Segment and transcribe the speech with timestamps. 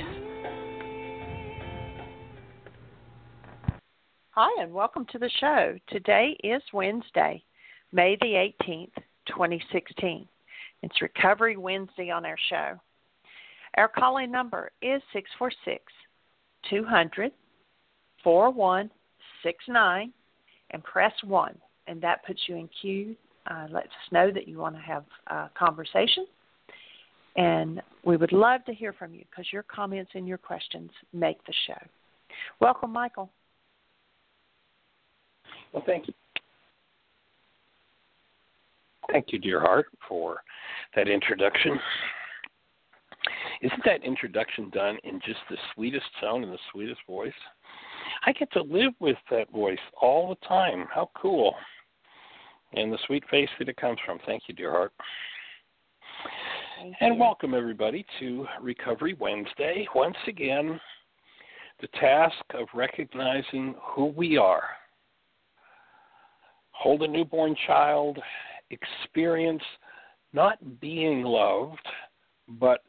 [4.32, 5.78] Hi, and welcome to the show.
[5.90, 7.44] Today is Wednesday,
[7.92, 8.96] May the 18th,
[9.28, 10.28] 2016.
[10.84, 12.80] It's Recovery Wednesday on our show.
[13.78, 15.84] Our calling number is 646
[16.70, 17.32] 200
[19.42, 20.14] 4169
[20.72, 23.16] and press 1, and that puts you in queue.
[23.50, 26.28] Uh, lets us know that you want to have a conversation.
[27.38, 31.44] And we would love to hear from you because your comments and your questions make
[31.48, 31.88] the show.
[32.60, 33.32] Welcome, Michael.
[35.74, 36.14] Well, thank you.
[39.12, 40.42] Thank you, dear heart, for
[40.96, 41.80] that introduction.
[43.62, 47.34] Isn't that introduction done in just the sweetest tone and the sweetest voice?
[48.26, 50.86] I get to live with that voice all the time.
[50.94, 51.56] How cool.
[52.74, 54.20] And the sweet face that it comes from.
[54.26, 54.94] Thank you, dear heart.
[56.78, 57.20] Thank And you.
[57.20, 59.88] welcome, everybody, to Recovery Wednesday.
[59.96, 60.80] Once again,
[61.82, 64.64] the task of recognizing who we are.
[66.72, 68.20] Hold a newborn child,
[68.70, 69.64] experience
[70.34, 71.86] not being loved,
[72.48, 72.84] but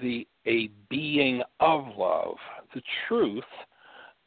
[0.00, 2.36] the a being of love.
[2.74, 3.44] The truth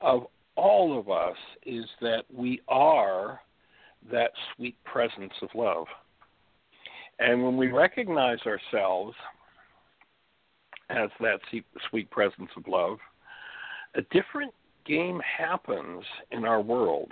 [0.01, 3.39] of all of us is that we are
[4.11, 5.87] that sweet presence of love.
[7.19, 9.15] And when we recognize ourselves
[10.89, 11.39] as that
[11.89, 12.97] sweet presence of love,
[13.95, 14.53] a different
[14.85, 17.11] game happens in our world.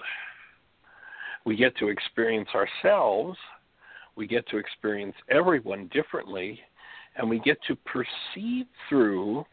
[1.46, 3.38] We get to experience ourselves,
[4.16, 6.60] we get to experience everyone differently,
[7.16, 9.46] and we get to perceive through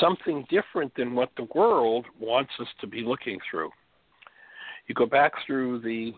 [0.00, 3.70] something different than what the world wants us to be looking through.
[4.86, 6.12] You go back through the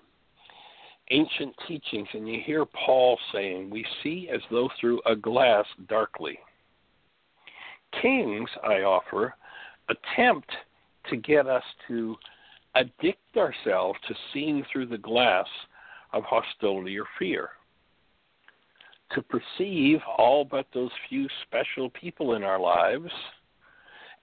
[1.11, 6.39] ancient teachings and you hear Paul saying, We see as though through a glass darkly.
[8.01, 9.35] Kings, I offer,
[9.89, 10.51] attempt
[11.11, 12.17] to get us to
[12.75, 15.47] addict ourselves to seeing through the glass
[16.13, 17.51] of hostility or fear.
[19.13, 23.13] To perceive all but those few special people in our lives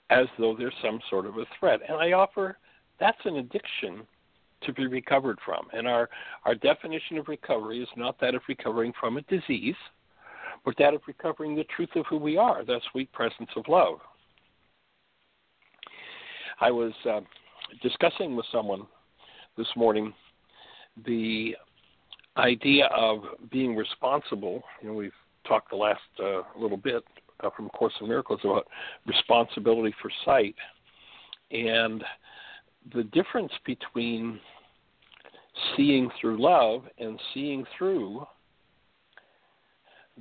[0.09, 1.79] as though there's some sort of a threat.
[1.87, 2.57] And I offer
[2.99, 4.05] that's an addiction
[4.63, 5.67] to be recovered from.
[5.73, 6.09] And our,
[6.45, 9.75] our definition of recovery is not that of recovering from a disease,
[10.63, 13.99] but that of recovering the truth of who we are, that sweet presence of love.
[16.59, 17.21] I was uh,
[17.81, 18.85] discussing with someone
[19.57, 20.13] this morning
[21.05, 21.55] the
[22.37, 24.63] idea of being responsible.
[24.81, 25.11] You know, we've
[25.47, 27.03] talked the last uh, little bit
[27.41, 28.67] uh, from Course of Miracles about
[29.05, 30.55] responsibility for sight
[31.51, 32.03] and
[32.95, 34.39] the difference between
[35.75, 38.25] seeing through love and seeing through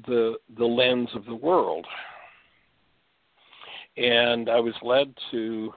[0.07, 1.87] the the lens of the world.
[3.97, 5.73] And I was led to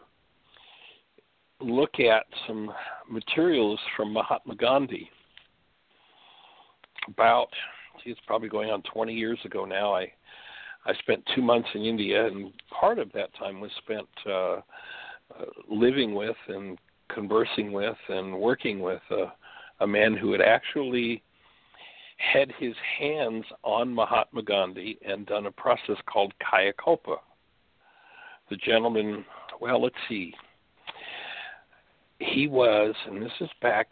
[1.60, 2.72] look at some
[3.10, 5.10] materials from Mahatma Gandhi
[7.08, 7.50] about
[8.04, 9.94] see, it's probably going on 20 years ago now.
[9.96, 10.12] I
[10.86, 14.62] I spent two months in India, and part of that time was spent uh, uh,
[15.70, 16.78] living with and
[17.14, 19.32] conversing with and working with a,
[19.80, 21.24] a man who had actually
[22.18, 27.18] had his hands on Mahatma Gandhi and done a process called Kayakalpa.
[28.50, 29.24] The gentleman,
[29.62, 30.34] well, let's see,
[32.20, 33.90] he was, and this is back,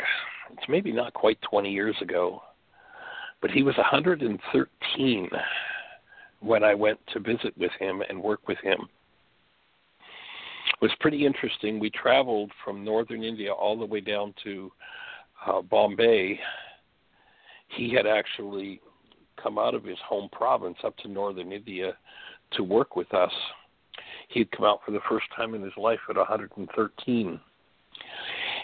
[0.52, 2.42] it's maybe not quite 20 years ago,
[3.42, 5.30] but he was 113
[6.40, 8.80] when I went to visit with him and work with him.
[10.74, 11.80] It was pretty interesting.
[11.80, 14.72] We traveled from northern India all the way down to
[15.46, 16.40] uh, Bombay.
[17.70, 18.82] He had actually
[19.42, 21.94] come out of his home province up to northern India
[22.54, 23.32] to work with us.
[24.30, 27.40] He had come out for the first time in his life at 113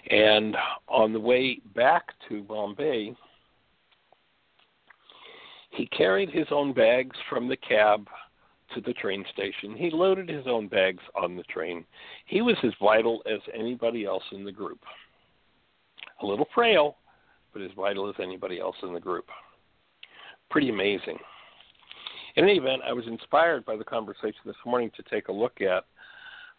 [0.10, 0.56] and
[0.88, 3.16] on the way back to Bombay,
[5.78, 8.08] he carried his own bags from the cab
[8.74, 9.76] to the train station.
[9.78, 11.86] He loaded his own bags on the train.
[12.26, 14.80] He was as vital as anybody else in the group.
[16.22, 16.98] A little frail,
[17.54, 19.26] but as vital as anybody else in the group.
[20.50, 21.18] Pretty amazing.
[22.36, 25.62] In any event, I was inspired by the conversation this morning to take a look
[25.62, 25.86] at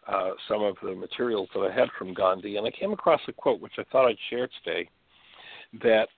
[0.07, 3.33] uh, some of the materials that I had from Gandhi, and I came across a
[3.33, 4.89] quote which I thought I'd share today
[5.83, 6.09] that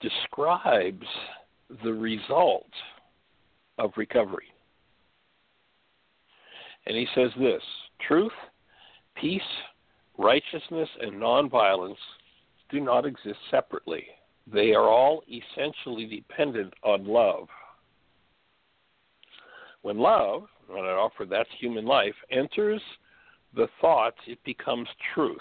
[0.00, 1.06] describes
[1.84, 2.70] the result
[3.78, 4.48] of recovery.
[6.86, 7.62] And he says this
[8.06, 8.32] truth,
[9.14, 9.42] peace,
[10.18, 11.96] righteousness, and nonviolence
[12.70, 14.04] do not exist separately.
[14.52, 17.48] They are all essentially dependent on love.
[19.82, 22.82] When love, and I offer that's human life, enters
[23.54, 25.38] the thought, it becomes truth.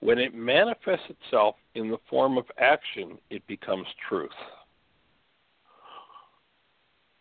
[0.00, 4.30] When it manifests itself in the form of action, it becomes truth.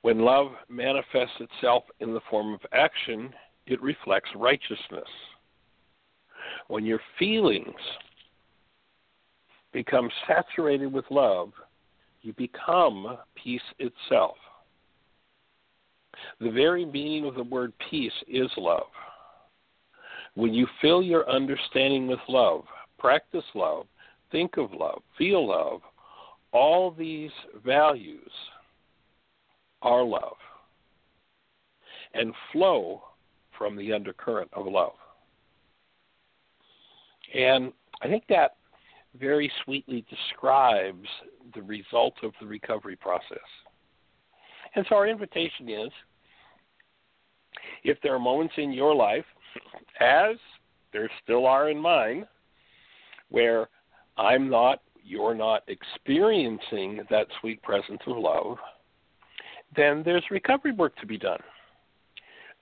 [0.01, 3.33] When love manifests itself in the form of action,
[3.68, 5.07] it reflects righteousness.
[6.68, 7.75] When your feelings
[9.71, 11.51] become saturated with love,
[12.21, 14.36] you become peace itself.
[16.39, 18.89] The very meaning of the word peace is love.
[20.33, 22.63] When you fill your understanding with love,
[22.97, 23.86] practice love,
[24.31, 25.81] think of love, feel love,
[26.51, 27.31] all these
[27.65, 28.31] values
[29.81, 30.38] are love
[32.13, 33.01] and flow
[33.57, 34.94] from the undercurrent of love.
[37.33, 38.56] And I think that
[39.19, 41.07] very sweetly describes
[41.54, 43.38] the result of the recovery process.
[44.75, 45.92] And so our invitation is
[47.83, 49.25] if there are moments in your life
[50.00, 50.36] as
[50.94, 52.25] there still are in mine,
[53.30, 53.68] where
[54.18, 58.57] I'm not, you're not experiencing that sweet presence of love,
[59.75, 61.39] then there's recovery work to be done.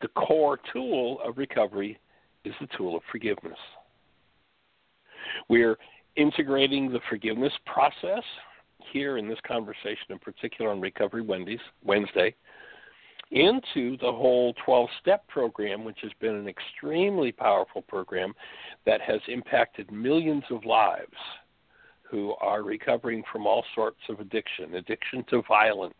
[0.01, 1.99] The core tool of recovery
[2.45, 3.57] is the tool of forgiveness.
[5.49, 5.77] We're
[6.15, 8.23] integrating the forgiveness process
[8.91, 12.35] here in this conversation, in particular on Recovery Wednesday,
[13.31, 18.33] into the whole 12 step program, which has been an extremely powerful program
[18.85, 21.13] that has impacted millions of lives
[22.09, 25.93] who are recovering from all sorts of addiction addiction to violence,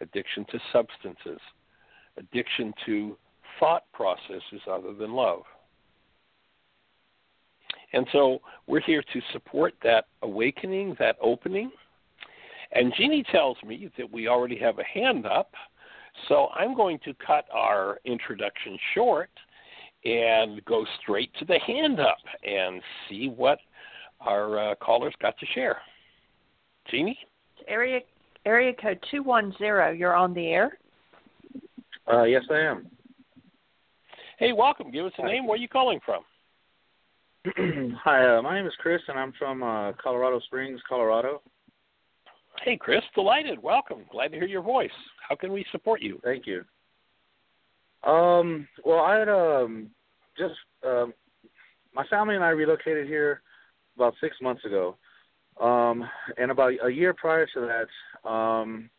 [0.00, 1.40] addiction to substances,
[2.16, 3.16] addiction to
[3.58, 5.42] thought processes other than love.
[7.92, 11.70] And so we're here to support that awakening, that opening.
[12.72, 15.52] And Jeanie tells me that we already have a hand up.
[16.28, 19.30] So I'm going to cut our introduction short
[20.04, 23.58] and go straight to the hand up and see what
[24.20, 25.78] our uh, callers got to share.
[26.90, 27.18] Jeanie?
[27.68, 28.00] Area
[28.44, 30.78] area code 210, you're on the air.
[32.10, 32.86] Uh, yes, I am.
[34.38, 34.90] Hey, welcome.
[34.90, 35.46] Give us a name.
[35.46, 36.22] Where are you calling from?
[38.04, 41.42] Hi, uh, my name is Chris, and I'm from uh, Colorado Springs, Colorado.
[42.64, 43.62] Hey, Chris, delighted.
[43.62, 44.04] Welcome.
[44.10, 44.90] Glad to hear your voice.
[45.26, 46.20] How can we support you?
[46.24, 46.64] Thank you.
[48.08, 49.90] Um, well, I had um,
[50.38, 50.54] just
[50.86, 51.12] um,
[51.94, 53.42] my family and I relocated here
[53.96, 54.96] about six months ago,
[55.60, 56.04] um,
[56.38, 57.86] and about a year prior to that,
[58.24, 58.90] um,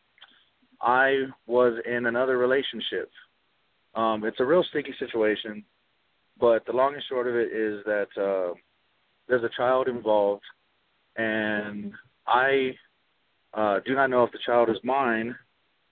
[0.80, 3.10] I was in another relationship.
[3.94, 5.64] Um, it's a real sticky situation,
[6.40, 8.54] but the long and short of it is that uh,
[9.28, 10.42] there's a child involved,
[11.16, 11.92] and
[12.26, 12.72] I
[13.54, 15.36] uh, do not know if the child is mine,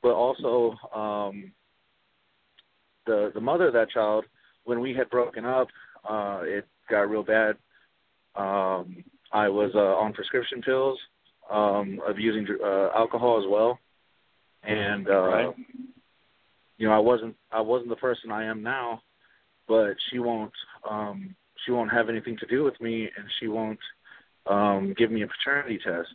[0.03, 1.53] but also um,
[3.07, 4.25] the the mother of that child.
[4.65, 5.69] When we had broken up,
[6.09, 7.57] uh, it got real bad.
[8.37, 10.99] Um, I was uh, on prescription pills,
[11.51, 13.79] um, abusing uh, alcohol as well,
[14.63, 15.55] and uh, right.
[16.79, 19.03] you know I wasn't I wasn't the person I am now,
[19.69, 20.53] but she won't
[20.89, 23.79] um, she won't have anything to do with me, and she won't
[24.47, 26.13] um, give me a paternity test.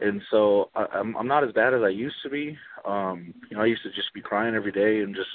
[0.00, 2.56] and so I, I'm I'm not as bad as I used to be.
[2.84, 5.30] Um, you know, I used to just be crying every day and just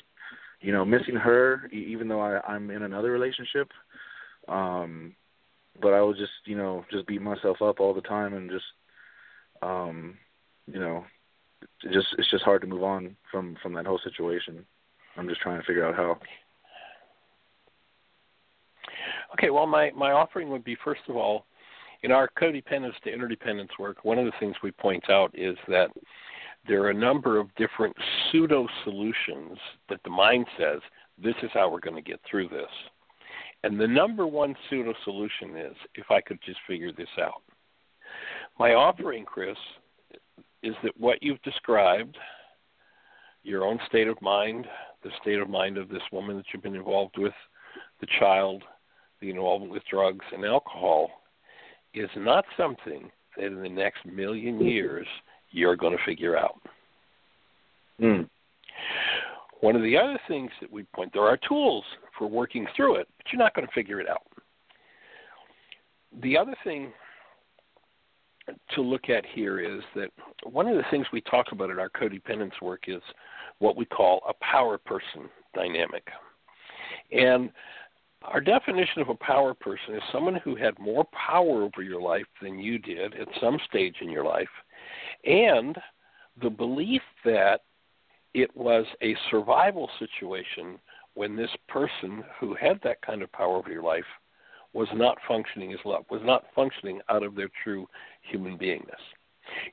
[0.62, 3.70] you know missing her, even though I, I'm in another relationship.
[4.48, 5.16] Um,
[5.82, 8.66] but I would just you know just beat myself up all the time and just
[9.62, 10.18] um,
[10.68, 11.06] you know
[11.62, 14.66] it just it's just hard to move on from from that whole situation.
[15.18, 16.18] I'm just trying to figure out how.
[19.34, 21.46] Okay, well, my, my offering would be first of all,
[22.04, 25.90] in our codependence to interdependence work, one of the things we point out is that
[26.68, 27.96] there are a number of different
[28.32, 29.58] pseudo solutions
[29.90, 30.80] that the mind says
[31.22, 32.70] this is how we're going to get through this.
[33.64, 37.42] And the number one pseudo solution is if I could just figure this out.
[38.60, 39.58] My offering, Chris,
[40.62, 42.18] is that what you've described,
[43.44, 44.68] your own state of mind,
[45.02, 47.34] the state of mind of this woman that you've been involved with,
[48.02, 48.62] the child,
[49.22, 51.10] the involvement with drugs and alcohol,
[51.94, 55.08] is not something that in the next million years
[55.52, 56.60] you're going to figure out.
[58.02, 58.30] Mm.
[59.62, 61.84] One of the other things that we point there are tools
[62.18, 64.28] for working through it, but you're not going to figure it out.
[66.22, 66.92] The other thing
[68.76, 70.10] to look at here is that
[70.44, 73.02] one of the things we talk about in our codependence work is
[73.60, 76.08] what we call a power person dynamic.
[77.12, 77.52] And
[78.24, 82.26] our definition of a power person is someone who had more power over your life
[82.42, 84.50] than you did at some stage in your life,
[85.26, 85.78] and
[86.42, 87.62] the belief that
[88.34, 90.78] it was a survival situation
[91.16, 94.06] when this person who had that kind of power over your life
[94.74, 97.88] was not functioning as love, was not functioning out of their true
[98.22, 99.02] human beingness.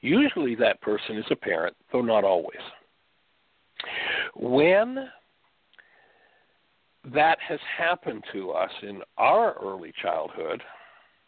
[0.01, 2.61] Usually that person is a parent, though not always.
[4.35, 5.09] When
[7.15, 10.63] that has happened to us in our early childhood,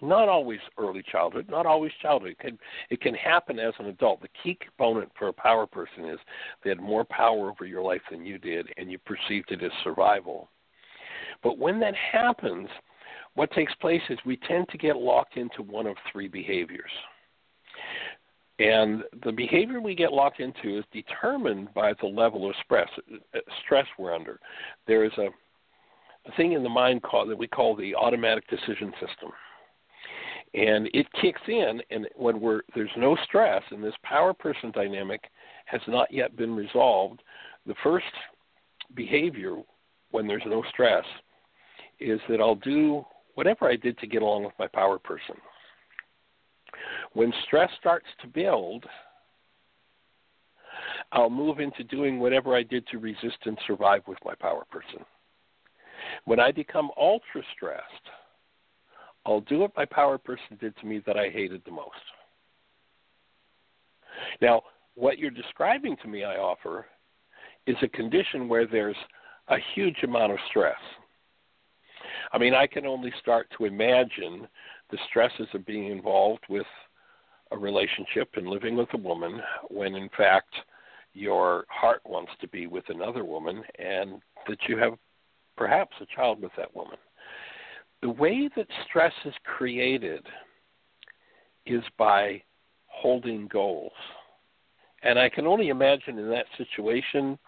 [0.01, 2.31] not always early childhood, not always childhood.
[2.31, 2.59] It can,
[2.91, 4.23] it can happen as an adult.
[4.23, 6.19] The key component for a power person is
[6.63, 9.73] they had more power over your life than you did, and you perceived it as
[9.83, 10.49] survival.
[11.43, 12.69] But when that happens,
[13.35, 16.91] what takes place is we tend to get locked into one of three behaviors.
[18.59, 22.89] And the behavior we get locked into is determined by the level of stress
[23.35, 24.41] uh, stress we're under.
[24.87, 25.29] There is a,
[26.27, 29.31] a thing in the mind called that we call the automatic decision system.
[30.55, 35.23] And it kicks in and when we're there's no stress and this power person dynamic
[35.67, 37.23] has not yet been resolved,
[37.67, 38.07] the first
[38.97, 39.57] behavior
[40.11, 41.05] when there's no stress
[42.01, 43.05] is that I'll do
[43.39, 45.37] whatever I did to get along with my power person.
[47.13, 48.85] When stress starts to build,
[51.13, 55.05] I'll move into doing whatever I did to resist and survive with my power person.
[56.25, 57.85] When I become ultra stressed,
[59.25, 61.95] I'll do what my power person did to me that I hated the most.
[64.43, 64.63] Now,
[64.97, 66.87] what you're describing to me, I offer,
[67.69, 68.97] is a condition where there's
[69.47, 70.75] a huge amount of stress.
[72.33, 74.47] I mean, I can only start to imagine
[74.91, 76.67] the stresses of being involved with
[77.51, 80.55] a relationship and living with a woman when, in fact,
[81.15, 84.95] your heart wants to be with another woman and that you have
[85.57, 86.99] perhaps a child with that woman.
[88.03, 90.25] The way that stress is created
[91.67, 92.43] is by
[92.87, 93.93] holding goals.
[95.03, 97.39] And I can only imagine in that situation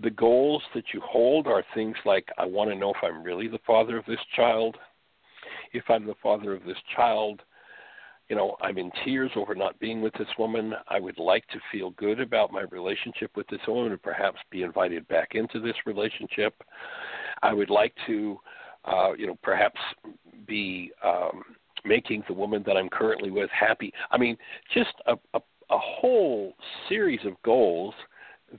[0.00, 3.48] the goals that you hold are things like I want to know if I'm really
[3.48, 4.76] the father of this child.
[5.72, 7.42] If I'm the father of this child,
[8.28, 10.72] you know, I'm in tears over not being with this woman.
[10.88, 14.62] I would like to feel good about my relationship with this woman and perhaps be
[14.62, 16.54] invited back into this relationship.
[17.42, 18.38] I would like to,
[18.84, 19.80] uh, you know, perhaps
[20.46, 21.42] be um,
[21.84, 23.92] making the woman that I'm currently with happy.
[24.10, 24.36] I mean,
[24.72, 26.54] just a, a, a whole
[26.88, 27.94] series of goals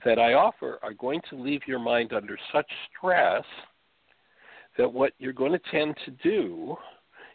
[0.04, 3.44] that I offer are going to leave your mind under such stress
[4.76, 6.76] that what you're going to tend to do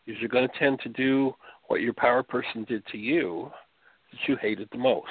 [0.05, 1.33] is you're going to tend to do
[1.67, 3.49] what your power person did to you
[4.11, 5.07] that you hated the most.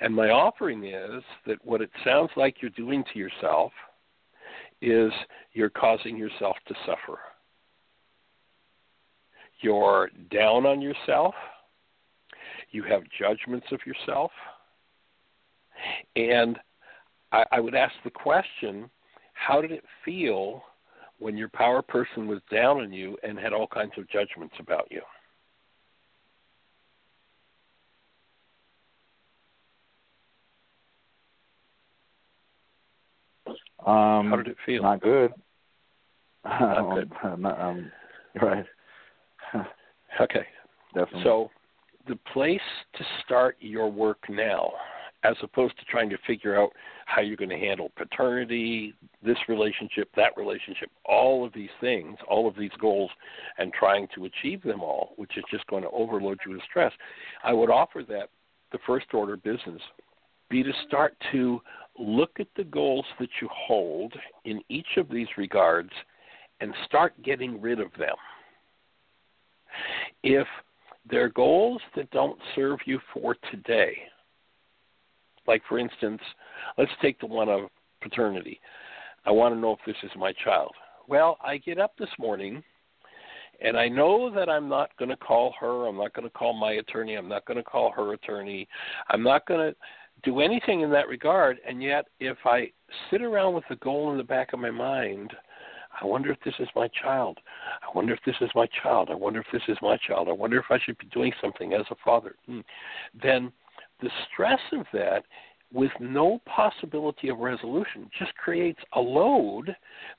[0.00, 3.72] And my offering is that what it sounds like you're doing to yourself
[4.80, 5.12] is
[5.52, 7.18] you're causing yourself to suffer.
[9.60, 11.34] You're down on yourself.
[12.72, 14.32] You have judgments of yourself
[16.16, 16.58] and
[17.32, 18.88] I, I would ask the question
[19.34, 20.62] how did it feel
[21.18, 24.88] when your power person was down on you and had all kinds of judgments about
[24.90, 25.02] you?
[33.86, 34.82] Um, How did it feel?
[34.82, 35.32] Not good.
[36.44, 37.12] Not good.
[37.38, 37.90] not, um,
[38.40, 38.64] right.
[40.20, 40.46] Okay.
[40.94, 41.22] Definitely.
[41.24, 41.50] So
[42.06, 42.60] the place
[42.96, 44.72] to start your work now,
[45.24, 46.70] as opposed to trying to figure out
[47.06, 52.48] how you're going to handle paternity, this relationship, that relationship, all of these things, all
[52.48, 53.10] of these goals,
[53.58, 56.92] and trying to achieve them all, which is just going to overload you with stress.
[57.44, 58.30] I would offer that
[58.72, 59.80] the first order business
[60.50, 61.60] be to start to
[61.98, 64.12] look at the goals that you hold
[64.44, 65.90] in each of these regards
[66.60, 68.16] and start getting rid of them.
[70.22, 70.46] If
[71.10, 73.96] they're goals that don't serve you for today,
[75.46, 76.20] like for instance,
[76.78, 77.68] let's take the one of
[78.00, 78.60] paternity.
[79.24, 80.72] I want to know if this is my child.
[81.08, 82.62] Well, I get up this morning
[83.60, 86.52] and I know that I'm not going to call her, I'm not going to call
[86.52, 88.66] my attorney, I'm not going to call her attorney,
[89.10, 89.76] I'm not going to
[90.24, 91.58] do anything in that regard.
[91.66, 92.70] And yet, if I
[93.10, 95.32] sit around with the goal in the back of my mind,
[96.00, 97.38] I wonder if this is my child.
[97.82, 99.10] I wonder if this is my child.
[99.10, 100.28] I wonder if this is my child.
[100.28, 102.34] I wonder if I should be doing something as a father.
[102.46, 102.60] Hmm.
[103.20, 103.52] Then
[104.02, 105.24] the stress of that
[105.72, 109.74] with no possibility of resolution just creates a load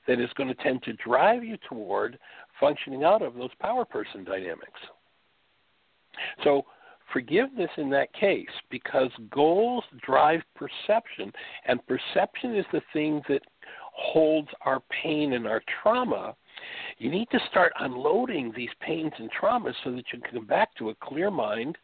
[0.08, 2.18] that is going to tend to drive you toward
[2.58, 4.80] functioning out of those power person dynamics.
[6.42, 6.64] So,
[7.12, 11.32] forgiveness in that case, because goals drive perception,
[11.66, 13.42] and perception is the thing that
[13.92, 16.34] holds our pain and our trauma.
[16.98, 20.74] You need to start unloading these pains and traumas so that you can come back
[20.76, 21.76] to a clear mind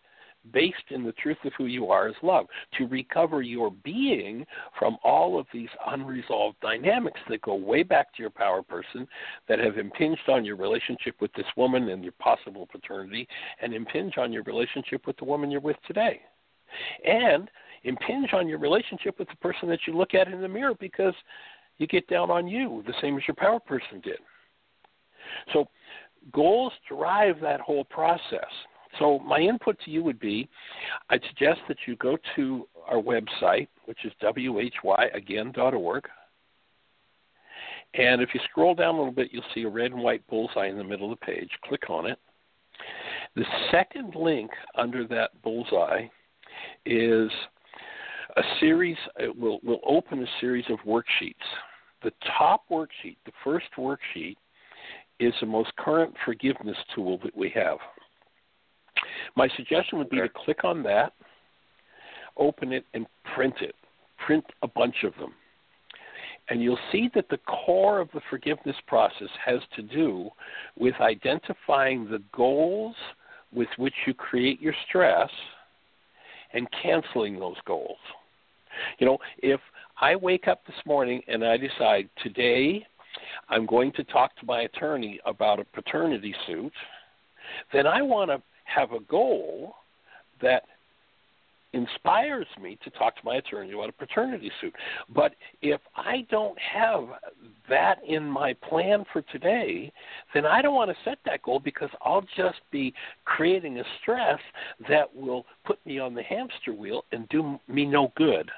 [0.53, 2.47] based in the truth of who you are as love,
[2.79, 4.45] to recover your being
[4.79, 9.07] from all of these unresolved dynamics that go way back to your power person,
[9.49, 13.29] that have impinged on your relationship with this woman and your possible paternity,
[13.61, 16.21] and impinge on your relationship with the woman you're with today.
[17.05, 17.51] And
[17.85, 21.15] impinge on your relationship with the person that you look at in the mirror because
[21.79, 24.19] you get down on you the same as your power person did.
[25.53, 25.67] So,
[26.33, 28.51] goals drive that whole process.
[28.99, 30.49] So my input to you would be
[31.09, 36.09] I'd suggest that you go to our website, which is whyagain.org.
[37.95, 40.69] And if you scroll down a little bit, you'll see a red and white bullseye
[40.69, 41.51] in the middle of the page.
[41.65, 42.19] Click on it.
[43.37, 46.07] The second link under that bullseye
[46.87, 47.31] is
[48.37, 51.35] a series, it will, will open a series of worksheets.
[52.03, 54.37] The top worksheet, the first worksheet,
[55.19, 57.79] is the most current forgiveness tool that we have.
[59.37, 61.13] My suggestion would be to click on that,
[62.37, 63.75] open it, and print it.
[64.25, 65.33] Print a bunch of them.
[66.49, 70.31] And you'll see that the core of the forgiveness process has to do
[70.77, 72.97] with identifying the goals
[73.53, 75.31] with which you create your stress
[76.53, 77.99] and canceling those goals.
[78.99, 79.61] You know, if
[80.01, 82.85] I wake up this morning and I decide today
[83.49, 86.73] I'm going to talk to my attorney about a paternity suit,
[87.73, 88.43] then I want to
[88.75, 89.75] have a goal
[90.43, 90.65] that
[91.73, 94.75] inspires me to talk to my attorney about a paternity suit.
[95.15, 97.05] But if I don't have
[97.69, 99.93] that in my plan for today,
[100.35, 102.93] then I don't want to set that goal because I'll just be
[103.25, 104.41] creating a stress
[104.89, 108.51] that will put me on the hamster wheel and do me no good.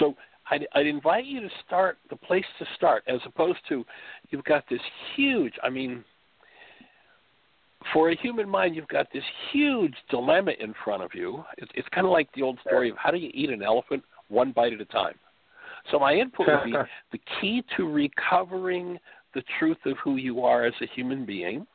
[0.00, 0.14] So
[0.50, 3.84] I'd, I'd invite you to start the place to start as opposed to
[4.30, 4.80] you've got this
[5.14, 6.02] huge, I mean,
[7.92, 9.22] for a human mind, you've got this
[9.52, 11.44] huge dilemma in front of you.
[11.58, 14.02] It's, it's kind of like the old story of how do you eat an elephant
[14.28, 15.14] one bite at a time.
[15.90, 16.72] So my input would be
[17.12, 18.98] the key to recovering
[19.34, 21.66] the truth of who you are as a human being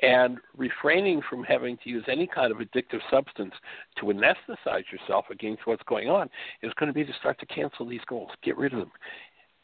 [0.00, 3.52] and refraining from having to use any kind of addictive substance
[3.98, 6.28] to anesthetize yourself against what's going on
[6.62, 8.30] is going to be to start to cancel these goals.
[8.42, 8.92] Get rid of them.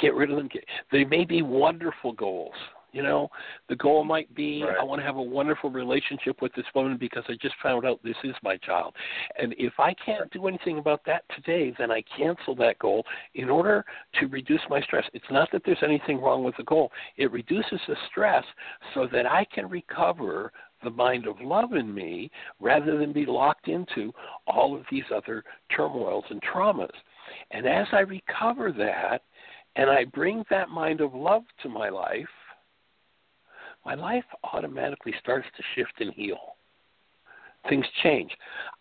[0.00, 0.48] Get rid of them.
[0.90, 2.54] They may be wonderful goals.
[2.94, 3.28] You know,
[3.68, 4.76] the goal might be right.
[4.80, 7.98] I want to have a wonderful relationship with this woman because I just found out
[8.04, 8.94] this is my child.
[9.36, 13.04] And if I can't do anything about that today, then I cancel that goal
[13.34, 13.84] in order
[14.20, 15.04] to reduce my stress.
[15.12, 18.44] It's not that there's anything wrong with the goal, it reduces the stress
[18.94, 20.52] so that I can recover
[20.84, 22.30] the mind of love in me
[22.60, 24.12] rather than be locked into
[24.46, 25.42] all of these other
[25.74, 26.94] turmoils and traumas.
[27.50, 29.22] And as I recover that,
[29.74, 32.28] and I bring that mind of love to my life,
[33.84, 36.54] my life automatically starts to shift and heal.
[37.68, 38.30] Things change.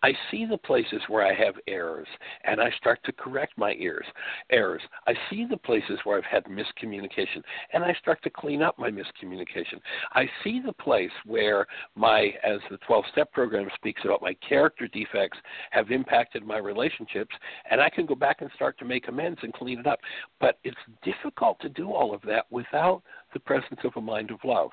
[0.02, 2.06] I see the places where I have errors
[2.44, 4.04] and I start to correct my errors.
[4.50, 4.82] Errors.
[5.06, 8.90] I see the places where I've had miscommunication and I start to clean up my
[8.90, 9.80] miscommunication.
[10.12, 14.86] I see the place where my as the 12 step program speaks about my character
[14.86, 15.38] defects
[15.70, 17.34] have impacted my relationships
[17.70, 20.00] and I can go back and start to make amends and clean it up.
[20.40, 24.40] But it's difficult to do all of that without the presence of a mind of
[24.44, 24.70] love.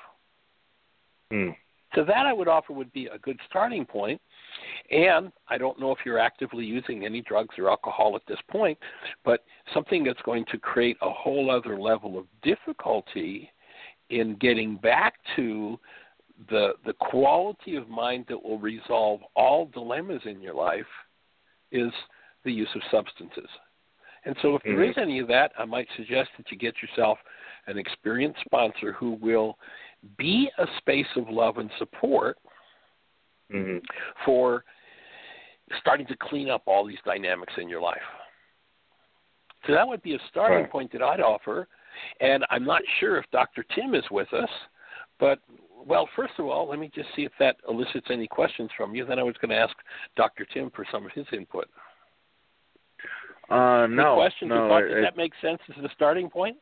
[1.31, 1.55] Mm.
[1.95, 4.21] So that I would offer would be a good starting point.
[4.91, 8.77] And I don't know if you're actively using any drugs or alcohol at this point,
[9.25, 13.49] but something that's going to create a whole other level of difficulty
[14.09, 15.79] in getting back to
[16.49, 20.85] the the quality of mind that will resolve all dilemmas in your life
[21.71, 21.91] is
[22.43, 23.49] the use of substances.
[24.25, 27.17] And so if there is any of that, I might suggest that you get yourself
[27.65, 29.57] an experienced sponsor who will
[30.17, 32.37] be a space of love and support
[33.51, 33.77] hmm
[34.25, 34.63] for
[35.79, 38.01] starting to clean up all these dynamics in your life.
[39.67, 40.69] So that would be a starting Right.
[40.71, 41.67] point that I'd offer.
[42.19, 43.63] And I'm not sure if Dr.
[43.63, 44.49] Tim is with us,
[45.19, 45.39] but
[45.85, 49.05] well, first of all, let me just see if that elicits any questions from you.
[49.05, 49.75] Then I was going to ask
[50.15, 50.45] Dr.
[50.45, 51.69] Tim for some of his input.
[53.49, 56.57] Uh, no, questions no, it- Does that make sense as a starting point?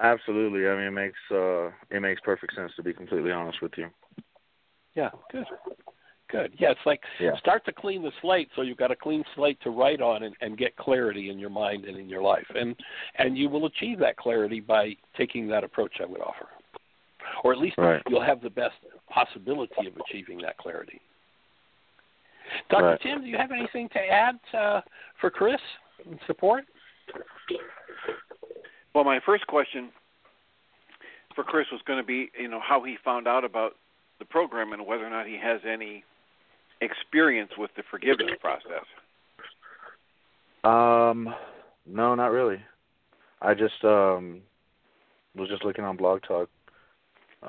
[0.00, 0.68] Absolutely.
[0.68, 3.88] I mean, it makes uh, it makes perfect sense to be completely honest with you.
[4.94, 5.44] Yeah, good.
[6.28, 6.54] Good.
[6.58, 7.36] Yeah, it's like Yeah.
[7.36, 10.34] start to clean the slate so you've got a clean slate to write on and,
[10.40, 12.46] and get clarity in your mind and in your life.
[12.54, 12.74] And
[13.16, 16.48] and you will achieve that clarity by taking that approach I would offer.
[17.44, 18.02] Or at least Right.
[18.08, 18.74] you'll have the best
[19.08, 21.00] possibility of achieving that clarity.
[22.70, 22.84] Dr.
[22.84, 23.00] Right.
[23.00, 24.80] Tim, do you have anything to add uh,
[25.20, 25.60] for Chris
[26.26, 26.64] support?
[28.96, 29.90] Well, my first question
[31.34, 33.72] for Chris was going to be, you know, how he found out about
[34.18, 36.02] the program and whether or not he has any
[36.80, 38.86] experience with the forgiveness process.
[40.64, 41.28] Um,
[41.84, 42.56] no, not really.
[43.42, 44.40] I just um
[45.34, 46.48] was just looking on Blog Talk,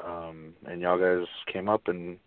[0.06, 2.18] um, and y'all guys came up and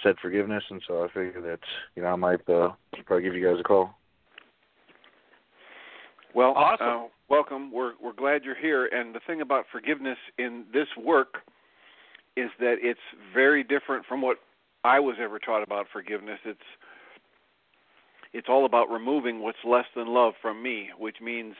[0.00, 1.58] said forgiveness, and so I figured that
[1.96, 2.68] you know I might uh,
[3.04, 3.98] probably give you guys a call.
[6.34, 6.86] Well, Awesome.
[6.86, 7.70] uh, welcome.
[7.72, 8.86] We're we're glad you're here.
[8.86, 11.38] And the thing about forgiveness in this work
[12.36, 13.00] is that it's
[13.34, 14.38] very different from what
[14.84, 16.38] I was ever taught about forgiveness.
[16.44, 16.60] It's
[18.32, 21.54] it's all about removing what's less than love from me, which means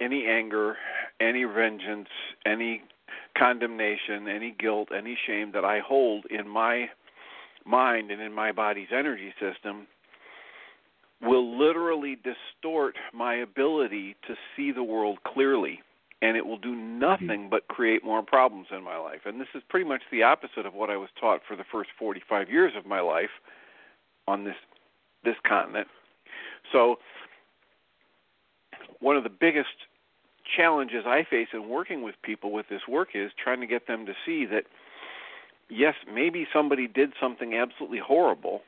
[0.00, 0.76] any anger,
[1.20, 2.08] any vengeance,
[2.46, 2.82] any
[3.36, 6.86] condemnation, any guilt, any shame that I hold in my
[7.66, 9.86] mind and in my body's energy system
[11.22, 15.80] will literally distort my ability to see the world clearly
[16.24, 17.50] and it will do nothing mm-hmm.
[17.50, 19.20] but create more problems in my life.
[19.26, 21.90] And this is pretty much the opposite of what I was taught for the first
[21.98, 23.30] 45 years of my life
[24.26, 24.56] on this
[25.22, 25.88] this continent.
[26.72, 26.96] So
[29.00, 29.68] one of the biggest
[30.56, 34.06] challenges I face in working with people with this work is trying to get them
[34.06, 34.64] to see that
[35.68, 38.60] yes maybe somebody did something absolutely horrible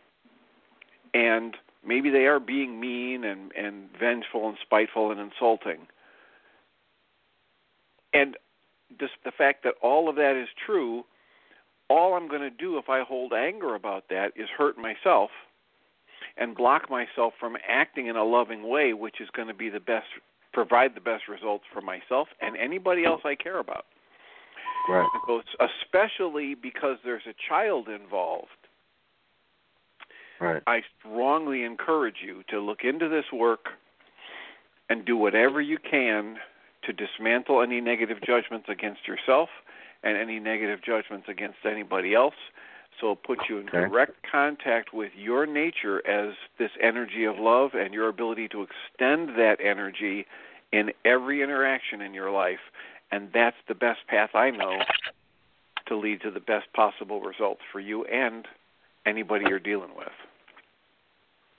[1.15, 1.57] and
[1.87, 5.87] maybe they are being mean and and vengeful and spiteful and insulting
[8.13, 8.37] and
[8.99, 11.05] just the fact that all of that is true
[11.89, 15.31] all i'm going to do if i hold anger about that is hurt myself
[16.37, 19.81] and block myself from acting in a loving way which is going to be the
[19.81, 20.07] best
[20.53, 23.87] provide the best results for myself and anybody else i care about
[24.89, 25.05] Right.
[25.59, 28.66] especially because there's a child involved
[30.41, 30.63] Right.
[30.67, 33.71] I strongly encourage you to look into this work
[34.89, 36.37] and do whatever you can
[36.85, 39.49] to dismantle any negative judgments against yourself
[40.03, 42.35] and any negative judgments against anybody else.
[43.01, 43.89] So it puts you in Okay.
[43.89, 49.31] direct contact with your nature as this energy of love and your ability to extend
[49.31, 50.27] that energy
[50.73, 52.61] in every interaction in your life.
[53.11, 54.79] And that's the best path I know
[55.87, 58.47] to lead to the best possible results for you and
[59.05, 60.13] anybody you're dealing with.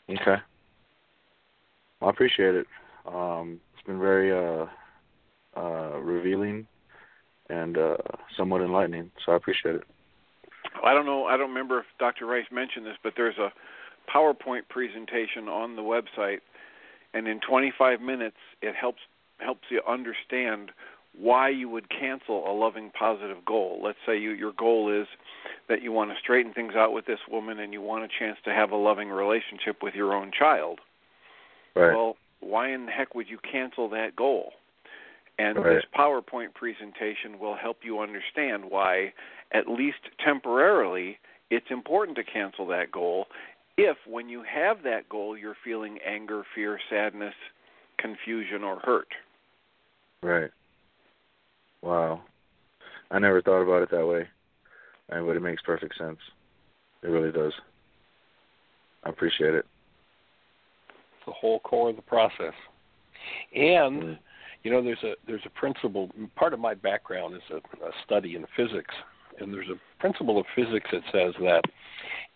[0.10, 0.42] Okay.
[2.00, 2.68] Well, I appreciate it.
[3.06, 4.66] Um, it's been very uh,
[5.56, 6.68] uh, revealing
[7.50, 7.98] and uh,
[8.38, 9.84] somewhat enlightening, so I appreciate it.
[10.84, 11.26] I don't know.
[11.26, 12.26] I don't remember if Dr.
[12.26, 13.52] Ryce mentioned this, but there's a
[14.14, 16.40] PowerPoint presentation on the website,
[17.14, 19.00] and in 25 minutes, it helps
[19.40, 20.72] helps you understand
[21.20, 23.80] why you would cancel a loving, positive goal.
[23.84, 25.08] Let's say you, your goal is
[25.68, 28.38] that you want to straighten things out with this woman, and you want a chance
[28.46, 30.80] to have a loving relationship with your own child.
[31.76, 31.94] Right.
[31.94, 34.54] Well, why in the heck would you cancel that goal?
[35.40, 35.76] And Right.
[35.76, 39.14] this PowerPoint presentation will help you understand why,
[39.52, 43.28] at least temporarily, it's important to cancel that goal
[43.78, 47.36] if, when you have that goal, you're feeling anger, fear, sadness,
[47.98, 49.10] confusion, or hurt.
[50.24, 50.50] Right.
[51.82, 52.22] Wow.
[53.12, 54.28] I never thought about it that way,
[55.10, 56.18] and but it makes perfect sense.
[57.04, 57.54] It really does.
[59.04, 59.66] I appreciate it.
[60.90, 62.54] It's the whole core of the process.
[63.56, 64.20] And Mm.
[64.64, 66.10] you know, there's a there's a principle.
[66.36, 68.94] Part of my background is a, a study in physics
[69.40, 71.62] And there's a principle of physics that says that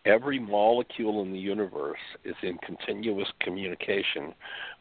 [0.05, 4.33] every molecule in the universe is in continuous communication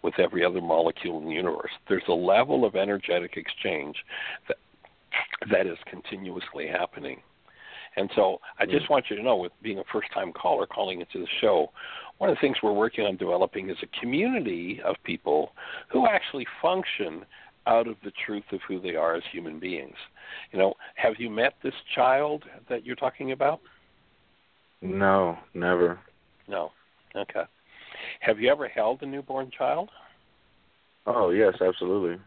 [0.02, 1.70] with every other molecule in the universe.
[1.88, 3.96] There's a level of energetic exchange
[4.48, 4.56] that
[5.50, 7.20] that is continuously happening.
[7.96, 8.90] And so I just mm.
[8.90, 11.72] want you to know, with being a first time caller calling into the show,
[12.18, 15.52] one of the things we're working on developing is a community of people
[15.90, 17.24] who actually function
[17.66, 19.96] out of the truth of who they are as human beings.
[20.52, 23.60] You know, have you met this child that you're talking about?
[24.82, 25.98] No, never.
[26.48, 26.72] No.
[27.14, 27.42] Okay.
[28.20, 29.90] Have you ever held a newborn child?
[31.06, 32.20] Oh yes, absolutely.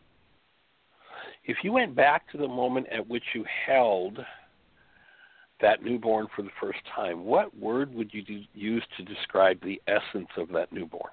[1.46, 4.20] If you went back to the moment at which you held
[5.62, 9.82] that newborn for the first time, what word would you do, use to describe the
[9.88, 11.12] essence of that newborn?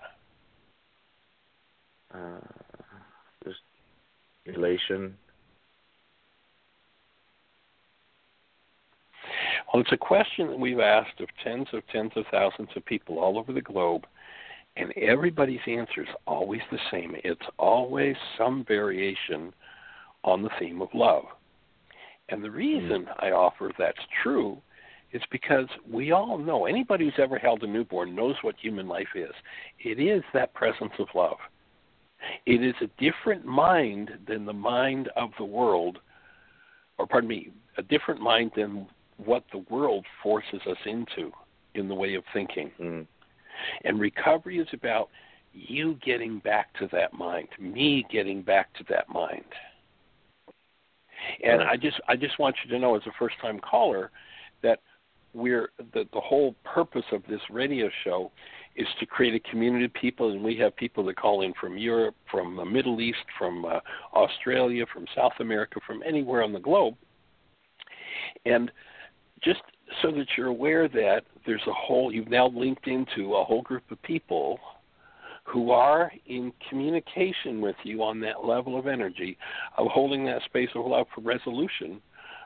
[2.13, 2.41] Uh,
[3.45, 3.61] just
[4.47, 5.17] elation.
[9.73, 13.19] Well, it's a question that we've asked of tens of tens of thousands of people
[13.19, 14.07] all over the globe,
[14.77, 17.15] and everybody's answer is always the same.
[17.25, 19.53] It's always some variation
[20.25, 21.25] on the theme of love.
[22.29, 22.57] And the hmm.
[22.57, 24.59] reason I offer that's true
[25.13, 29.09] is because we all know anybody who's ever held a newborn knows what human life
[29.15, 29.33] is.
[29.81, 31.39] It is that presence of love.
[32.47, 35.99] It is a different mind than the mind of the world,
[36.99, 38.87] or pardon me, a different mind than
[39.25, 41.33] what the world forces us into
[41.75, 42.71] in the way of thinking.
[42.81, 43.07] Mm.
[43.85, 45.09] And recovery is about
[45.53, 49.45] you getting back to that mind, me getting back to that mind.
[51.45, 54.11] And I just I just want you to know as a first time caller
[54.63, 54.81] that
[55.35, 58.31] we're the the whole purpose of this radio show
[58.77, 61.77] is to create a community of people and we have people that call in from
[61.77, 63.81] Europe, from the Middle East, from uh,
[64.15, 66.95] Australia, from South America, from anywhere on the globe.
[68.47, 68.71] And
[69.43, 69.61] just
[70.03, 73.91] so that you're aware that there's a whole you've now linked into a whole group
[73.91, 74.59] of people
[75.45, 79.37] who are in communication with you on that level of energy
[79.79, 82.01] of holding that space of love for resolution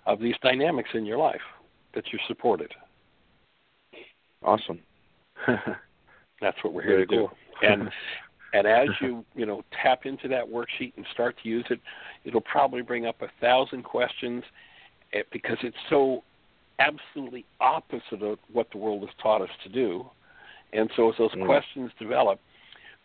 [0.07, 1.41] of these dynamics in your life
[1.95, 2.73] that you're supported.
[4.43, 4.81] Awesome.
[6.41, 7.29] That's what we're here Very to cool.
[7.61, 7.67] do.
[7.67, 7.91] And
[8.55, 11.81] and as you you know tap into that worksheet and start to use it,
[12.25, 14.43] it'll probably bring up a thousand questions
[15.13, 16.23] eh, because it's so
[16.79, 20.09] absolutely opposite of what the world has taught us to do.
[20.73, 21.47] And so as those Mm.
[21.47, 22.41] questions develop,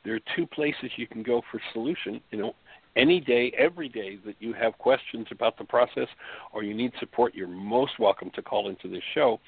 [0.04, 2.22] there are two places you can go for solution.
[2.32, 2.56] You know,
[2.96, 6.08] any day, every day that you have questions about the process
[6.52, 9.40] or you need support, you're most welcome to call into this show.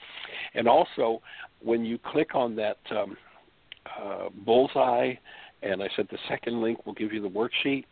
[0.53, 1.21] And also,
[1.61, 3.17] when you click on that um,
[3.99, 5.15] uh, bullseye,
[5.63, 7.85] and I said the second link will give you the worksheet.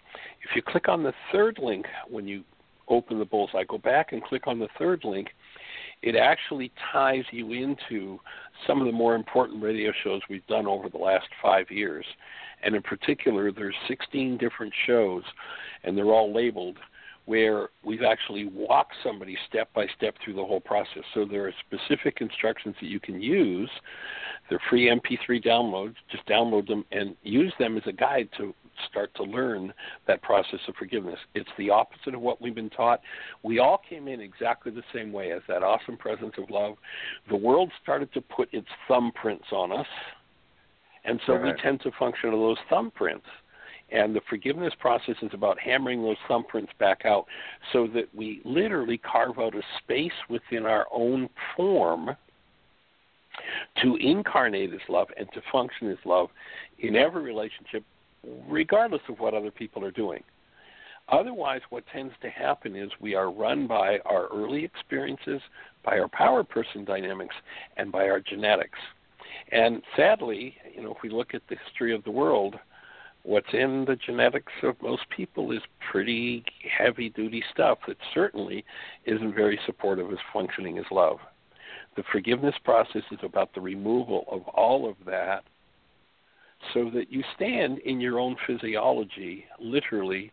[0.44, 2.44] If you click on the third link when you
[2.88, 5.30] open the bullseye, go back and click on the third link.
[6.02, 8.20] It actually ties you into
[8.66, 12.06] some of the more important radio shows we've done over the last five years.
[12.64, 15.24] And in particular, there's 16 different shows,
[15.84, 16.78] and they're all labeled
[17.30, 21.04] where we've actually walked somebody step by step through the whole process.
[21.14, 23.70] So there are specific instructions that you can use.
[24.50, 25.94] They're free MP3 downloads.
[26.12, 28.56] Just download them and use them as a guide to
[28.90, 29.74] start to learn
[30.08, 31.20] that process of forgiveness.
[31.36, 33.02] It's the opposite of what we've been taught.
[33.44, 36.76] We all came in exactly the same way as that awesome presence of love.
[37.30, 39.88] The world started to put its thumbprints on us,
[41.06, 41.56] and so Right.
[41.56, 43.26] we tend to function on those thumbprints.
[43.92, 47.26] And the forgiveness process is about hammering those thumbprints back out
[47.74, 52.16] so that we literally carve out a space within our own form
[53.82, 56.30] to incarnate as love and to function as love
[56.80, 57.84] in every relationship,
[58.48, 60.24] regardless of what other people are doing.
[61.12, 65.42] Otherwise, what tends to happen is we are run by our early experiences,
[65.84, 67.36] by our power person dynamics,
[67.78, 68.78] and by our genetics.
[69.52, 72.56] And sadly, you know, if we look at the history of the world,
[73.24, 76.44] what's in the genetics of most people is pretty
[76.78, 78.64] heavy duty stuff that certainly
[79.06, 81.18] isn't very supportive as functioning as love.
[81.96, 85.44] The forgiveness process is about the removal of all of that
[86.74, 90.32] so that you stand in your own physiology, literally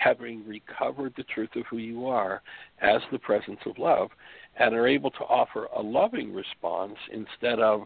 [0.00, 2.42] having recovered the truth of who you are
[2.80, 4.08] as the presence of love
[4.58, 7.82] and are able to offer a loving response instead of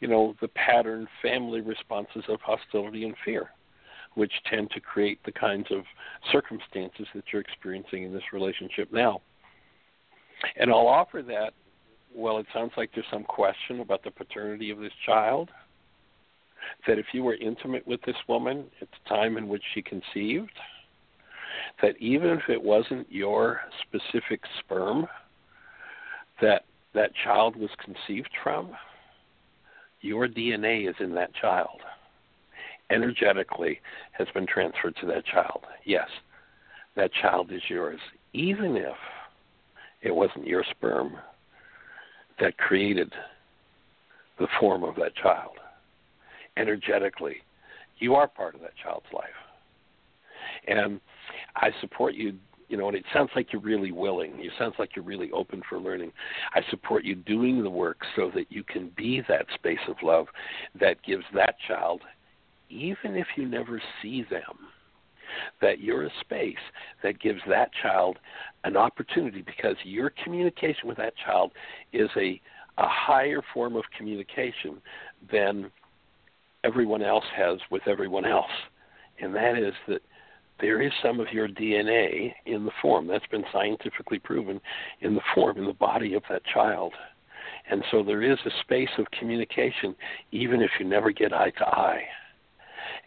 [0.00, 3.50] you know the pattern family responses of hostility and fear
[4.14, 5.84] which tend to create the kinds of
[6.30, 9.22] circumstances that you're experiencing in this relationship now.
[10.56, 11.52] And I'll offer that
[12.14, 15.50] well it sounds like there's some question about the paternity of this child
[16.86, 20.50] that if you were intimate with this woman at the time in which she conceived
[21.80, 25.06] that even if it wasn't your specific sperm,
[26.40, 28.70] that that child was conceived from,
[30.00, 31.80] your DNA is in that child.
[32.90, 33.80] Energetically
[34.12, 35.62] has been transferred to that child.
[35.84, 36.08] Yes,
[36.96, 38.00] that child is yours,
[38.32, 38.96] even if
[40.02, 41.16] it wasn't your sperm
[42.40, 43.12] that created
[44.38, 45.52] the form of that child.
[46.56, 47.36] Energetically,
[47.98, 49.28] you are part of that child's life.
[50.68, 51.00] And
[51.56, 52.34] I support you,
[52.68, 54.32] you know, and it sounds like you're really willing.
[54.38, 56.12] It sounds like you're really open for learning.
[56.54, 60.26] I support you doing the work so that you can be that space of love
[60.78, 62.02] that gives that child,
[62.68, 64.58] even if you never see them,
[65.60, 66.56] that you're a space
[67.02, 68.18] that gives that child
[68.64, 71.52] an opportunity because your communication with that child
[71.92, 72.40] is a
[72.78, 74.80] a higher form of communication
[75.30, 75.70] than
[76.64, 78.50] everyone else has with everyone else.
[79.20, 80.00] And that is that
[80.60, 83.06] there is some of your DNA in the form.
[83.06, 84.60] That's been scientifically proven
[85.00, 86.92] in the form, in the body of that child.
[87.70, 89.94] And so there is a space of communication,
[90.30, 92.02] even if you never get eye to eye.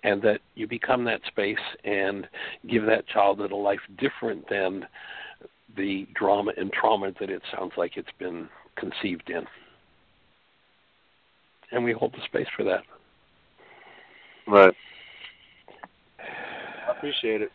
[0.03, 2.27] And that you become that space and
[2.69, 4.85] give that child a life different than
[5.75, 9.45] the drama and trauma that it sounds like it's been conceived in.
[11.71, 12.83] And we hold the space for that.
[14.47, 14.73] Right.
[16.19, 17.51] I appreciate it.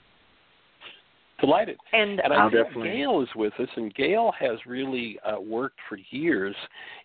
[1.40, 1.78] Delighted.
[1.94, 5.98] And, and I think Gail is with us, and Gail has really uh, worked for
[6.10, 6.54] years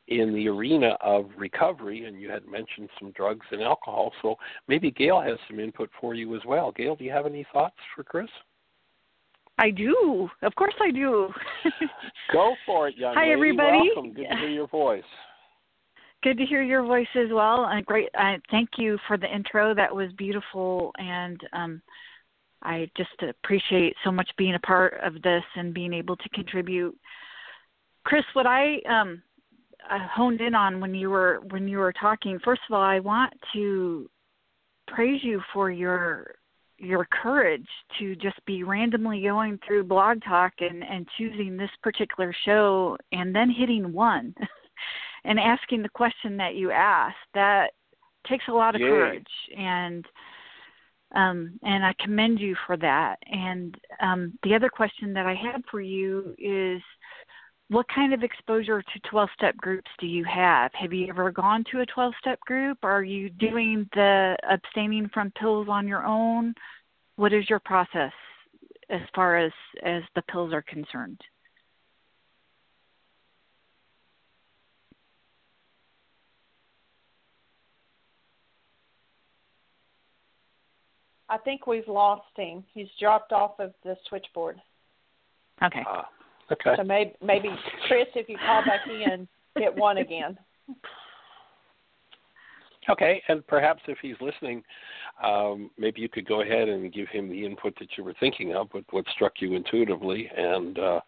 [0.10, 4.36] in the arena of recovery, and you had mentioned some drugs and alcohol, so
[4.68, 6.74] maybe Gail has some input for you as well.
[6.74, 8.28] Gail, do you have any thoughts for Chris?
[9.58, 10.30] I do.
[10.42, 11.30] Of course I do.
[12.34, 13.24] Go for it, young man.
[13.24, 13.34] Hi, lady.
[13.34, 13.92] everybody.
[13.96, 14.14] Welcome.
[14.14, 15.04] Good to hear your voice.
[16.26, 17.66] Good to hear your voice as well.
[17.66, 18.10] And great.
[18.16, 19.76] I thank you for the intro.
[19.76, 21.84] That was beautiful, and um,
[22.64, 26.98] I just appreciate so much being a part of this and being able to contribute.
[28.06, 29.22] Chris, what I um,
[29.88, 32.40] I honed in on when you were when you were talking.
[32.44, 34.10] First of all, I want to
[34.88, 36.34] praise you for your
[36.80, 37.68] your courage
[38.00, 43.36] to just be randomly going through blog talk and and choosing this particular show and
[43.36, 44.34] then hitting one
[45.26, 47.72] and asking the question that you asked that
[48.28, 48.88] takes a lot of Yay.
[48.88, 50.06] courage and
[51.16, 55.64] um and I commend you for that and um the other question that I had
[55.70, 56.82] for you is
[57.70, 60.72] what kind of exposure to 12 step groups do you have?
[60.74, 62.78] Have you ever gone to a 12 step group?
[62.84, 66.54] Are you doing the abstaining from pills on your own?
[67.16, 68.12] What is your process
[68.90, 69.52] as far as
[69.84, 71.20] as the pills are concerned?
[81.30, 82.64] I think we've lost him.
[82.74, 84.62] He's dropped off of the switchboard.
[85.64, 85.84] Okay.
[85.88, 86.08] Ah,
[86.52, 86.76] okay.
[86.78, 87.50] So maybe, maybe
[87.88, 90.38] Chris, if you call back in, hit one again.
[92.88, 94.64] Okay, and perhaps if he's listening,
[95.24, 98.54] um, maybe you could go ahead and give him the input that you were thinking
[98.54, 100.30] of, what, what struck you intuitively.
[100.38, 101.00] And uh,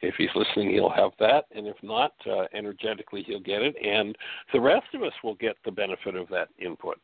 [0.00, 1.46] if he's listening, he'll have that.
[1.54, 3.74] And if not, uh, energetically, he'll get it.
[3.84, 4.16] And
[4.52, 7.00] the rest of us will get the benefit of that input.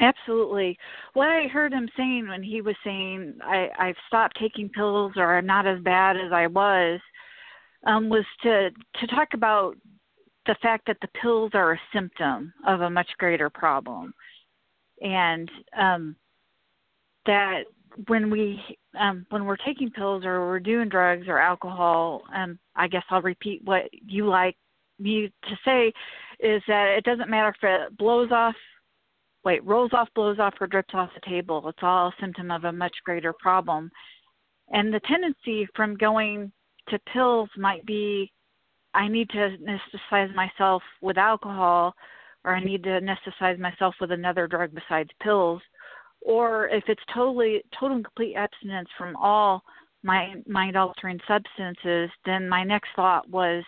[0.00, 0.76] Absolutely.
[1.12, 5.36] What I heard him saying when he was saying I, I've stopped taking pills or
[5.36, 7.00] I'm not as bad as I was,
[7.86, 9.76] um, was to to talk about
[10.46, 14.12] the fact that the pills are a symptom of a much greater problem,
[15.00, 16.16] and um,
[17.26, 17.62] that
[18.08, 18.60] when we
[18.98, 23.22] um, when we're taking pills or we're doing drugs or alcohol, um, I guess I'll
[23.22, 24.56] repeat what you like
[24.98, 25.92] me to say
[26.40, 28.54] is that it doesn't matter if it blows off
[29.44, 31.66] wait, rolls off, blows off, or drips off the table.
[31.68, 33.90] It's all a symptom of a much greater problem.
[34.70, 36.52] And the tendency from going
[36.88, 38.32] to pills might be
[38.94, 41.94] I need to anesthetize myself with alcohol,
[42.44, 45.62] or I need to anesthetize myself with another drug besides pills.
[46.20, 49.62] Or if it's totally total and complete abstinence from all
[50.02, 53.64] my mind altering substances, then my next thought was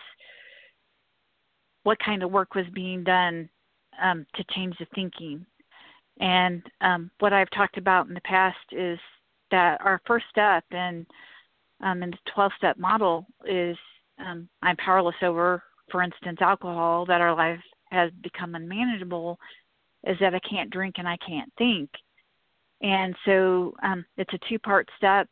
[1.83, 3.49] what kind of work was being done
[4.01, 5.45] um, to change the thinking.
[6.19, 8.99] And um, what I've talked about in the past is
[9.51, 11.05] that our first step in
[11.81, 13.77] um, in the 12 step model is
[14.17, 15.61] um, I'm powerless over,
[15.91, 17.59] for instance, alcohol, that our life
[17.91, 19.37] has become unmanageable,
[20.05, 21.89] is that I can't drink and I can't think.
[22.81, 25.27] And so um, it's a two part step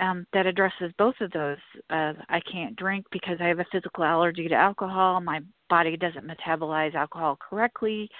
[0.00, 1.58] um, that addresses both of those.
[1.88, 5.20] Uh, I can't drink because I have a physical allergy to alcohol.
[5.20, 8.10] My body doesn't metabolize alcohol correctly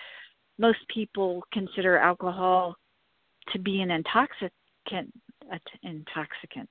[0.58, 2.74] most people consider alcohol
[3.52, 5.12] to be an intoxicant
[5.82, 6.68] intoxicant.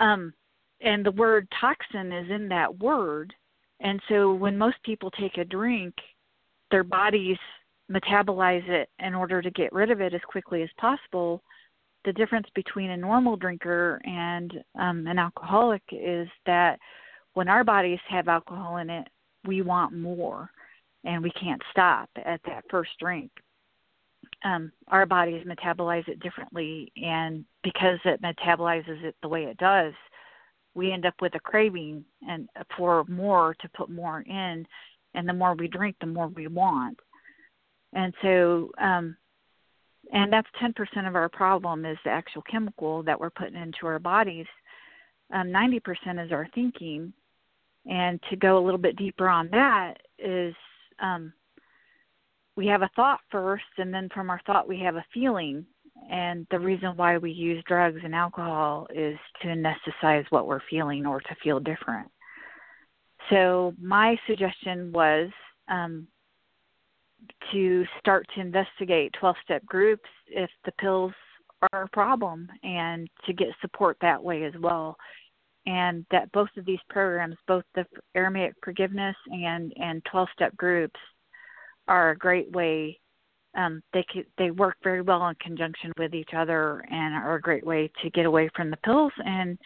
[0.00, 0.32] Um,
[0.80, 3.32] and the word toxin is in that word.
[3.80, 5.94] And so when most people take a drink,
[6.70, 7.36] their bodies
[7.90, 11.42] metabolize it in order to get rid of it as quickly as possible.
[12.04, 16.78] The difference between a normal drinker and um, an alcoholic is that
[17.34, 19.06] when our bodies have alcohol in it,
[19.46, 20.50] we want more
[21.04, 23.30] and we can't stop at that first drink.
[24.44, 29.92] Um, our bodies metabolize it differently, and because it metabolizes it the way it does,
[30.74, 34.66] we end up with a craving and for more to put more in,
[35.14, 36.98] and the more we drink, the more we want.
[37.92, 39.16] And so, um,
[40.12, 43.98] and that's 10% of our problem is the actual chemical that we're putting into our
[43.98, 44.46] bodies.
[45.32, 47.12] Um, 90% is our thinking,
[47.86, 50.54] and to go a little bit deeper on that is
[51.00, 51.32] um,
[52.56, 55.64] we have a thought first, and then from our thought we have a feeling.
[56.10, 61.06] And the reason why we use drugs and alcohol is to anesthetize what we're feeling
[61.06, 62.08] or to feel different.
[63.30, 65.30] So my suggestion was
[65.68, 66.06] um,
[67.52, 71.12] to start to investigate 12 step groups if the pills
[71.72, 74.96] are a problem and to get support that way as well
[75.66, 77.84] and that both of these programs, both the
[78.14, 80.98] Aramaic forgiveness and and 12 step groups,
[81.88, 82.98] are a great way.
[83.56, 84.04] Um, they
[84.38, 88.10] they work very well in conjunction with each other and are a great way to
[88.10, 89.58] get away from the pills and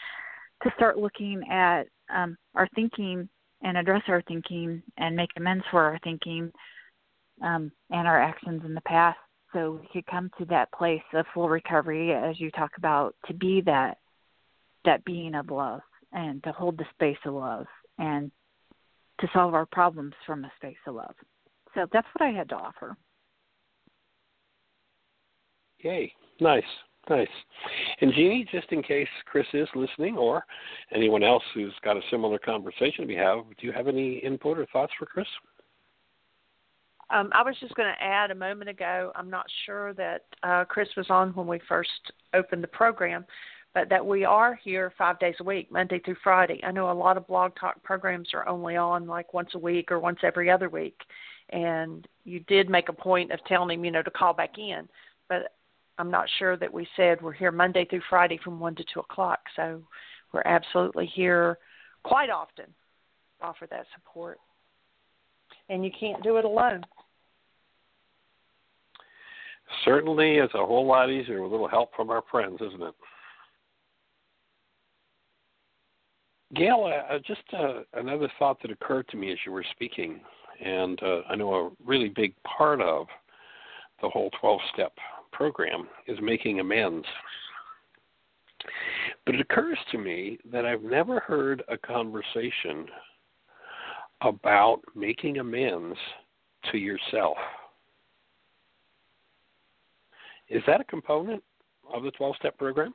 [0.62, 1.84] to start looking at
[2.14, 3.28] um, our thinking
[3.62, 6.50] and address our thinking and make amends for our thinking
[7.42, 9.18] um, and our actions in the past
[9.52, 13.34] so we could come to that place of full recovery as you talk about to
[13.34, 13.98] be that
[14.86, 15.80] that being of love
[16.12, 17.66] and to hold the space of love
[17.98, 18.30] and
[19.20, 21.14] to solve our problems from a space of love.
[21.74, 22.96] So that's what I had to offer.
[25.80, 26.12] Yay.
[26.40, 26.64] Nice.
[27.08, 27.28] Nice.
[28.00, 30.44] And Jeanie, just in case Chris is listening or
[30.92, 34.66] anyone else who's got a similar conversation we have, do you have any input or
[34.72, 35.26] thoughts for Chris?
[37.10, 40.64] Um, I was just going to add a moment ago, I'm not sure that uh,
[40.64, 41.90] Chris was on when we first
[42.34, 43.24] opened the program,
[43.76, 46.62] but that we are here five days a week, Monday through Friday.
[46.64, 49.92] I know a lot of blog talk programs are only on like once a week
[49.92, 50.98] or once every other week.
[51.50, 54.88] And you did make a point of telling him, you know, to call back in.
[55.28, 55.52] But
[55.98, 59.00] I'm not sure that we said we're here Monday through Friday from 1 to 2
[59.00, 59.40] o'clock.
[59.56, 59.82] So
[60.32, 61.58] we're absolutely here
[62.02, 62.72] quite often
[63.42, 64.38] offer that support.
[65.68, 66.82] And you can't do it alone.
[69.84, 72.94] Certainly, it's a whole lot easier with a little help from our friends, isn't it?
[76.54, 80.20] Gail, uh, just uh, another thought that occurred to me as you were speaking,
[80.64, 83.06] and uh, I know a really big part of
[84.00, 84.92] the whole 12 step
[85.32, 87.06] program is making amends.
[89.24, 92.86] But it occurs to me that I've never heard a conversation
[94.20, 95.98] about making amends
[96.70, 97.36] to yourself.
[100.48, 101.42] Is that a component
[101.92, 102.94] of the 12 step program?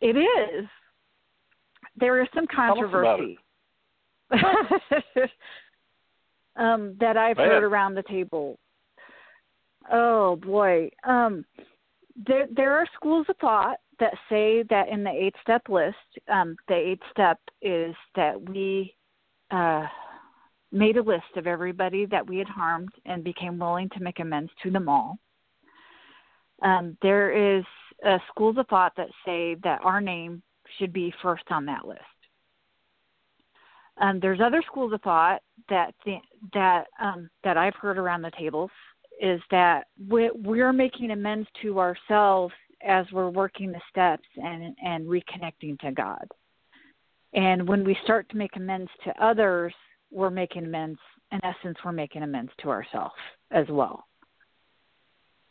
[0.00, 0.66] It is.
[1.96, 3.38] There is some controversy
[6.56, 8.58] um, that I've heard around the table.
[9.90, 11.44] Oh boy, um,
[12.26, 15.96] there there are schools of thought that say that in the eight step list,
[16.28, 18.94] um, the eight step is that we
[19.50, 19.86] uh,
[20.70, 24.52] made a list of everybody that we had harmed and became willing to make amends
[24.62, 25.18] to them all
[26.62, 27.64] um, there is
[28.06, 30.42] uh, schools of thought that say that our name
[30.78, 32.00] should be first on that list.
[34.00, 38.30] Um, there's other schools of thought that th- that um, that I've heard around the
[38.38, 38.70] tables
[39.20, 42.54] is that we, we're making amends to ourselves
[42.86, 46.26] as we're working the steps and and reconnecting to God.
[47.32, 49.74] And when we start to make amends to others,
[50.10, 50.98] we're making amends.
[51.30, 53.14] In essence, we're making amends to ourselves
[53.50, 54.07] as well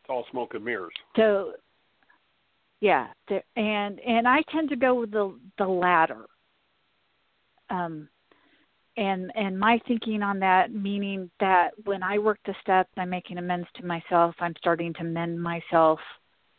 [0.10, 0.94] all smoke and mirrors.
[1.16, 1.54] So,
[2.80, 3.08] yeah,
[3.56, 6.26] and and I tend to go with the the latter.
[7.70, 8.08] Um,
[8.98, 13.38] and and my thinking on that meaning that when I work the steps, I'm making
[13.38, 14.36] amends to myself.
[14.40, 16.00] I'm starting to mend myself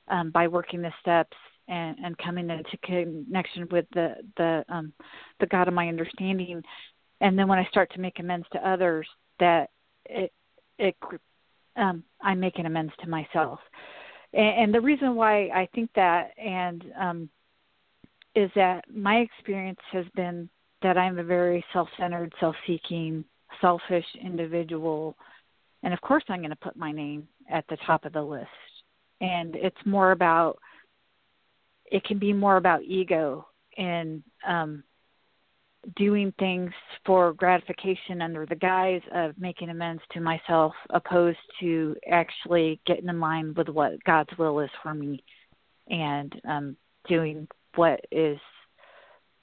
[0.09, 1.37] um, by working the steps
[1.69, 4.93] and, and coming into connection with the the um,
[5.41, 6.63] the God of my understanding.
[7.21, 9.07] And then when I start to make amends to others,
[9.41, 9.71] that
[10.07, 10.33] it
[10.79, 10.97] it
[11.79, 13.61] um, I'm making amends to myself.
[14.33, 17.29] And, and the reason why I think that and um,
[18.35, 20.49] is that my experience has been
[20.83, 23.25] that I'm a very self-centered, self-seeking,
[23.61, 25.17] selfish individual,
[25.83, 28.49] and of course I'm going to put my name at the top of the list.
[29.21, 30.59] And it's more about
[31.91, 34.85] it can be more about ego and um,
[35.97, 36.73] doing things
[37.07, 43.21] for gratification under the guise of making amends to myself, opposed to actually getting in
[43.21, 45.23] line with what God's will is for me
[45.89, 46.77] and um,
[47.09, 48.39] doing what is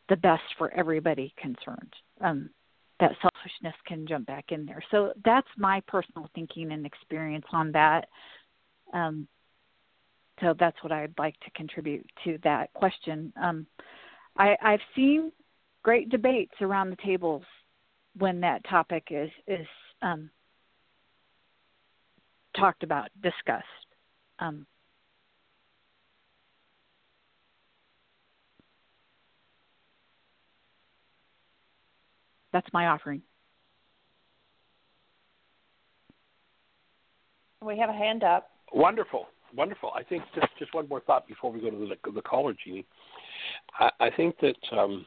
[0.09, 1.93] the best for everybody concerned.
[2.21, 2.49] Um,
[2.99, 4.81] that selfishness can jump back in there.
[4.91, 8.07] So that's my personal thinking and experience on that.
[8.93, 9.27] Um,
[10.41, 13.33] so that's what I'd like to contribute to that question.
[13.41, 13.65] Um,
[14.38, 15.31] I, I've seen
[15.86, 17.43] great debates around the tables
[18.17, 19.67] when that topic is is
[20.01, 20.31] um,
[22.57, 23.65] talked about, discussed.
[24.39, 24.65] Um,
[32.51, 33.21] that's my offering.
[37.61, 38.49] We have a hand up.
[38.73, 39.91] Wonderful, wonderful.
[39.95, 42.88] I think just just one more thought before we go to the the caller, Jeanie.
[43.79, 45.05] I, I think that um,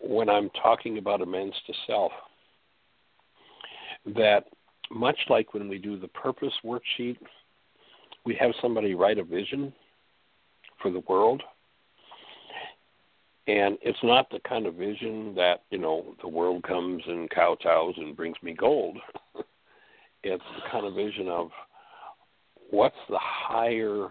[0.00, 2.12] when I'm talking about amends to self,
[4.14, 4.44] that
[4.90, 7.16] much like when we do the purpose worksheet,
[8.24, 9.72] we have somebody write a vision
[10.82, 11.42] for the world.
[13.46, 17.94] And it's not the kind of vision that, you know, the world comes and kowtows
[17.96, 18.98] and brings me gold.
[20.22, 21.50] it's the kind of vision of
[22.70, 24.08] what's the higher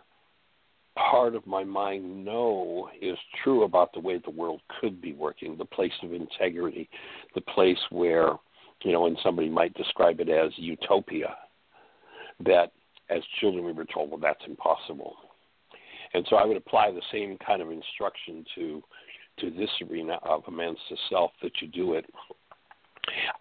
[1.11, 5.57] part of my mind know is true about the way the world could be working,
[5.57, 6.89] the place of integrity,
[7.35, 8.33] the place where,
[8.83, 11.35] you know, and somebody might describe it as utopia,
[12.45, 12.71] that
[13.09, 15.15] as children we were told, well, that's impossible.
[16.13, 18.83] And so I would apply the same kind of instruction to
[19.39, 22.05] to this arena of amends to self that you do it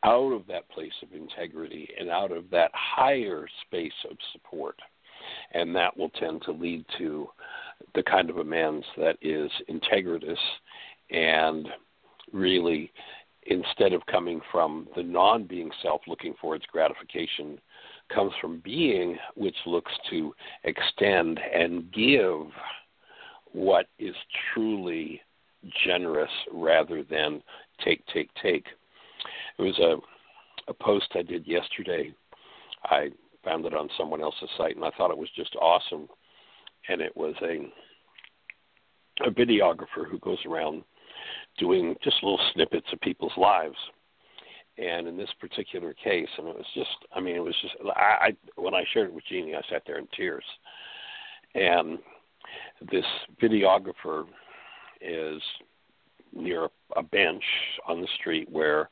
[0.04, 4.76] out of that place of integrity and out of that higher space of support
[5.52, 7.28] and that will tend to lead to
[7.94, 10.38] the kind of amends that is integritous
[11.10, 11.68] and
[12.32, 12.92] really
[13.46, 17.58] instead of coming from the non being self looking for its gratification
[18.12, 22.46] comes from being which looks to extend and give
[23.52, 24.14] what is
[24.52, 25.20] truly
[25.86, 27.42] generous rather than
[27.84, 28.66] take take take.
[29.58, 29.96] It was a
[30.70, 32.12] a post i did yesterday.
[32.84, 33.10] I
[33.48, 36.08] found it on someone else's site, and I thought it was just awesome.
[36.88, 37.70] And it was a
[39.26, 40.84] a videographer who goes around
[41.58, 43.76] doing just little snippets of people's lives.
[44.78, 48.28] And in this particular case, and it was just, I mean, it was just, I,
[48.28, 50.44] I when I shared it with Jeanie, I sat there in tears.
[51.56, 51.98] And
[52.92, 53.04] this
[53.42, 54.24] videographer
[55.00, 55.42] is
[56.32, 57.42] near a bench
[57.88, 58.88] on the street where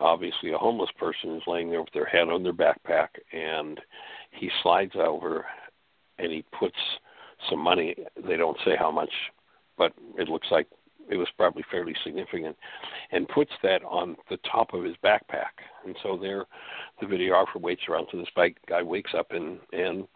[0.00, 3.80] obviously a homeless person is laying there with their head on their backpack and
[4.32, 5.44] he slides over
[6.18, 6.76] and he puts
[7.50, 7.94] some money
[8.26, 9.10] they don't say how much
[9.76, 10.66] but it looks like
[11.10, 12.56] it was probably fairly significant
[13.12, 15.56] and puts that on the top of his backpack.
[15.84, 16.44] And so there
[17.00, 20.06] the videographer waits around till this bike guy wakes up and and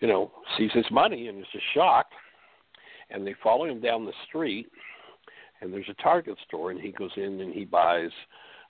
[0.00, 2.14] you know sees his money and is just shocked.
[3.10, 4.68] And they follow him down the street
[5.60, 8.10] and there's a target store and he goes in and he buys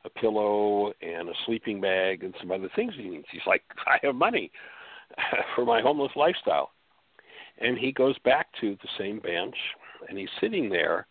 [0.05, 3.27] a pillow and a sleeping bag and some other things he needs.
[3.31, 4.51] He's like, I have money
[5.55, 6.71] for my homeless lifestyle.
[7.59, 9.55] And he goes back to the same bench
[10.09, 11.07] and he's sitting there.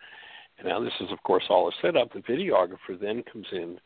[0.57, 2.11] And now this is of course all a setup.
[2.13, 3.79] The videographer then comes in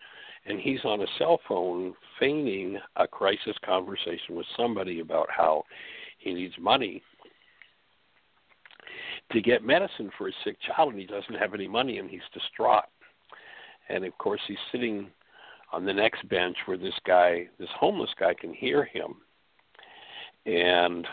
[0.45, 5.63] and he's on a cell phone feigning a crisis conversation with somebody about how
[6.17, 7.01] he needs money
[9.31, 12.21] to get medicine for his sick child and he doesn't have any money and he's
[12.33, 12.85] distraught
[13.89, 15.09] and of course he's sitting
[15.71, 19.15] on the next bench where this guy, this homeless guy, can hear him.
[20.45, 21.07] And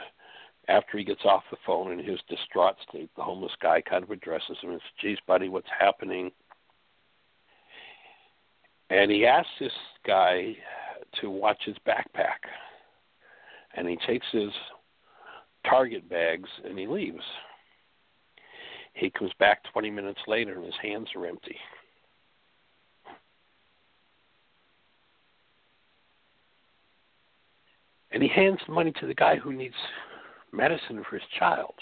[0.68, 4.10] after he gets off the phone in his distraught state, the homeless guy kind of
[4.10, 6.30] addresses him and says, "Geez, buddy, what's happening?"
[8.90, 9.72] And he asks this
[10.06, 10.56] guy
[11.20, 12.44] to watch his backpack,
[13.74, 14.52] and he takes his
[15.68, 17.24] Target bags and he leaves.
[18.94, 21.56] He comes back 20 minutes later and his hands are empty.
[28.12, 29.74] And he hands the money to the guy who needs
[30.52, 31.74] medicine for his child.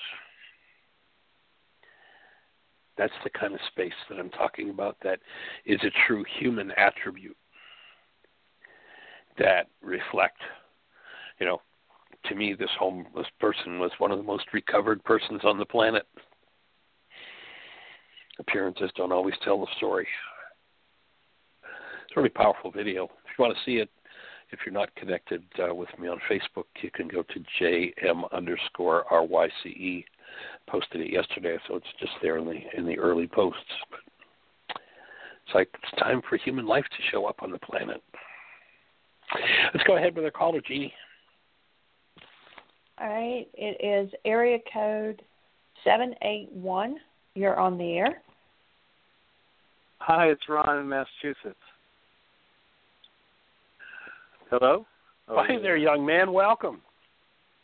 [2.96, 5.20] That's the kind of space that I'm talking about that
[5.64, 7.36] is a true human attribute
[9.38, 10.38] that reflect,
[11.38, 11.62] you know,
[12.26, 16.06] to me this homeless person was one of the most recovered persons on the planet.
[18.38, 20.06] Appearances don't always tell the story.
[22.04, 23.04] It's a really powerful video.
[23.04, 23.88] If you want to see it,
[24.52, 29.04] if you're not connected uh, with me on Facebook, you can go to jm underscore
[29.10, 30.04] ryce
[30.68, 33.60] posted it yesterday, so it's just there in the in the early posts.
[33.90, 34.00] But
[35.46, 38.02] it's like it's time for human life to show up on the planet.
[39.74, 40.92] Let's go ahead with our caller, Jeanie.
[43.00, 43.46] All right.
[43.54, 45.22] It is area code
[45.84, 46.96] 781.
[47.34, 48.22] You're on the air.
[49.98, 51.60] Hi, it's Ron in Massachusetts.
[54.50, 54.84] Hello?
[55.28, 56.32] Oh, Hi there, young man.
[56.32, 56.80] Welcome.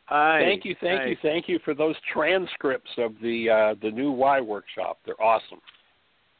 [0.04, 0.40] Hi.
[0.40, 1.06] Thank you, thank Hi.
[1.08, 4.98] you, thank you for those transcripts of the uh, the new Y workshop.
[5.04, 5.58] They're awesome.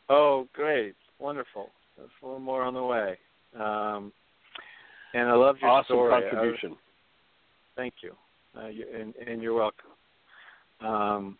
[0.08, 0.94] Oh, great.
[1.18, 1.70] Wonderful.
[1.96, 3.18] There's a little more on the way.
[3.58, 4.12] Um,
[5.14, 6.22] and I love your awesome story.
[6.22, 6.76] contribution.
[7.74, 8.12] Thank you.
[8.56, 9.90] Uh, you and, and you're welcome.
[10.80, 11.38] Um,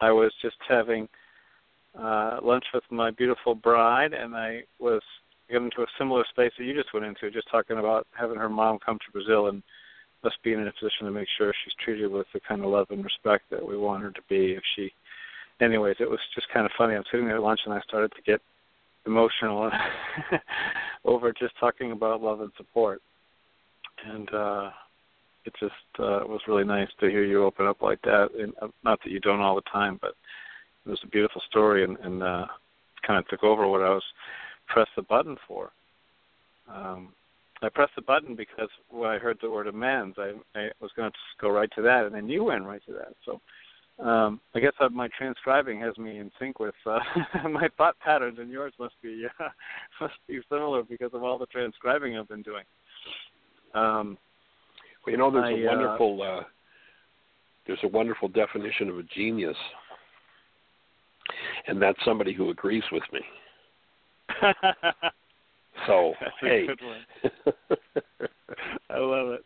[0.00, 1.06] I was just having
[1.98, 5.02] uh, lunch with my beautiful bride, and I was
[5.50, 8.48] getting into a similar space that you just went into, just talking about having her
[8.48, 9.62] mom come to Brazil and
[10.24, 12.86] us being in a position to make sure she's treated with the kind of love
[12.90, 14.52] and respect that we want her to be.
[14.52, 14.92] If she,
[15.60, 16.94] anyways, it was just kind of funny.
[16.94, 18.40] I'm sitting there at lunch, and I started to get
[19.06, 19.70] emotional
[21.04, 23.00] over just talking about love and support,
[24.06, 24.70] and uh,
[25.46, 28.28] it just uh, was really nice to hear you open up like that.
[28.38, 30.12] And uh, not that you don't all the time, but
[30.84, 32.46] it was a beautiful story, and, and uh,
[33.06, 34.04] kind of took over what I was
[34.70, 35.70] pressed the button for.
[36.72, 37.12] Um,
[37.62, 41.10] I pressed the button because when I heard the word amends, I, I was going
[41.10, 43.14] to go right to that, and then you went right to that.
[43.26, 43.40] So
[44.02, 47.00] um, I guess my transcribing has me in sync with uh,
[47.50, 49.48] my thought patterns, and yours must be uh,
[50.00, 52.64] must be similar because of all the transcribing I've been doing.
[53.74, 54.16] Um,
[55.04, 56.42] well, you know, there's I, a uh, wonderful uh,
[57.66, 59.56] there's a wonderful definition of a genius,
[61.66, 63.20] and that's somebody who agrees with me.
[65.86, 67.04] So That's hey, a good one.
[68.90, 69.44] I love it.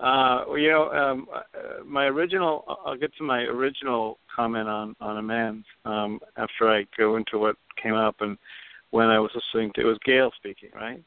[0.00, 2.64] Uh, well, you know, um, uh, my original.
[2.86, 7.56] I'll get to my original comment on on amends um, after I go into what
[7.82, 8.38] came up and
[8.90, 9.80] when I was listening to.
[9.80, 11.02] It was Gail speaking, right?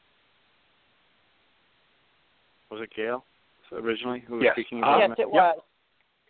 [2.70, 3.24] Was it Gail
[3.72, 4.54] originally who was Yes.
[4.54, 4.80] speaking?
[4.80, 5.58] About yes, it was.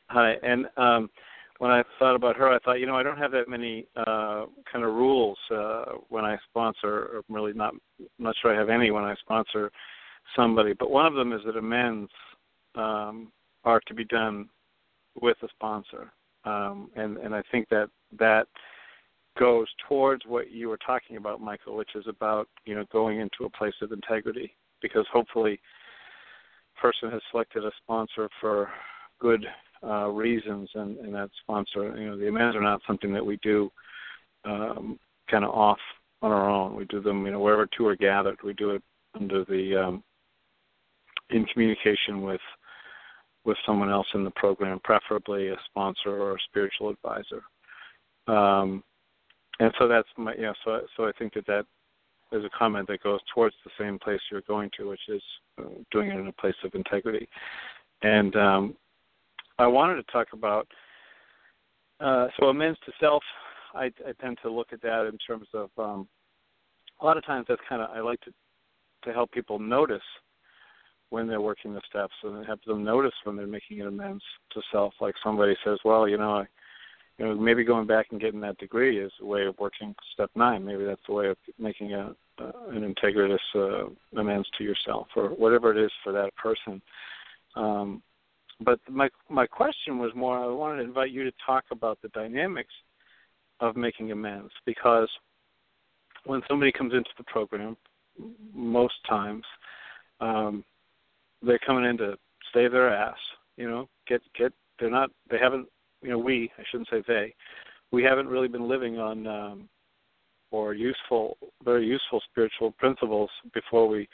[0.09, 1.11] Hi, and um,
[1.63, 4.47] when I thought about her, I thought, you know, I don't have that many uh,
[4.71, 6.89] kind of rules uh, when I sponsor.
[6.89, 9.71] Or really, not I'm not sure I have any when I sponsor
[10.35, 10.73] somebody.
[10.73, 12.11] But one of them is that amends
[12.75, 13.31] um,
[13.63, 14.49] are to be done
[15.21, 16.13] with a sponsor,
[16.45, 18.49] um, and and I think that that
[19.39, 23.45] goes towards what you were talking about, Michael, which is about you know going into
[23.45, 25.61] a place of integrity, because hopefully,
[26.81, 28.69] person has selected a sponsor for
[29.21, 29.47] good
[29.85, 33.39] uh, reasons, and, and that sponsor, you know, the amends are not something that we
[33.43, 33.71] do
[34.45, 34.99] um,
[35.31, 35.79] kind of off
[36.23, 36.77] on our own.
[36.77, 38.39] We do them, you know, wherever two are gathered.
[38.45, 38.83] We do it
[39.15, 40.05] under the um,
[41.31, 42.41] in communication with
[43.45, 47.43] with someone else in the program, preferably a sponsor or a spiritual advisor.
[48.29, 48.85] Um,
[49.59, 50.53] and so that's my, yeah.
[50.65, 51.67] So so I think that that
[52.33, 55.23] is a comment that goes towards the same place you're going to, which is
[55.59, 57.29] uh, doing it in a place of integrity.
[58.03, 58.77] And um,
[59.63, 60.67] I wanted to talk about
[62.01, 63.23] uh, so amends to self.
[63.75, 66.09] I, I tend to look at that in terms of um,
[67.01, 68.33] a lot of times that's kind of I like to
[69.05, 70.03] to help people notice
[71.11, 74.63] when they're working the steps and have them notice when they're making an amends to
[74.73, 74.95] self.
[75.01, 76.47] Like somebody says, well, you know, I,
[77.19, 80.31] you know, maybe going back and getting that degree is a way of working step
[80.35, 80.65] nine.
[80.65, 85.29] Maybe that's a way of making a uh, an integritous uh, amends to yourself or
[85.29, 86.81] whatever it is for that person.
[87.55, 88.03] Um,
[88.61, 92.09] but my my question was more I wanted to invite you to talk about the
[92.09, 92.75] dynamics
[93.61, 95.09] of making amends because
[96.25, 97.77] when somebody comes into the program,
[98.55, 99.45] most times
[100.21, 100.65] um,
[101.43, 102.17] they're coming in to
[102.55, 103.17] save their ass.
[103.57, 104.53] You know, get get.
[104.79, 105.11] They're not.
[105.31, 105.69] They haven't.
[106.03, 106.51] You know, we.
[106.59, 107.35] I shouldn't say they.
[107.91, 109.69] We haven't really been living on um,
[110.51, 114.09] or useful, very useful spiritual principles before we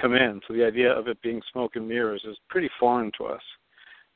[0.00, 0.40] come in.
[0.46, 3.42] So the idea of it being smoke and mirrors is pretty foreign to us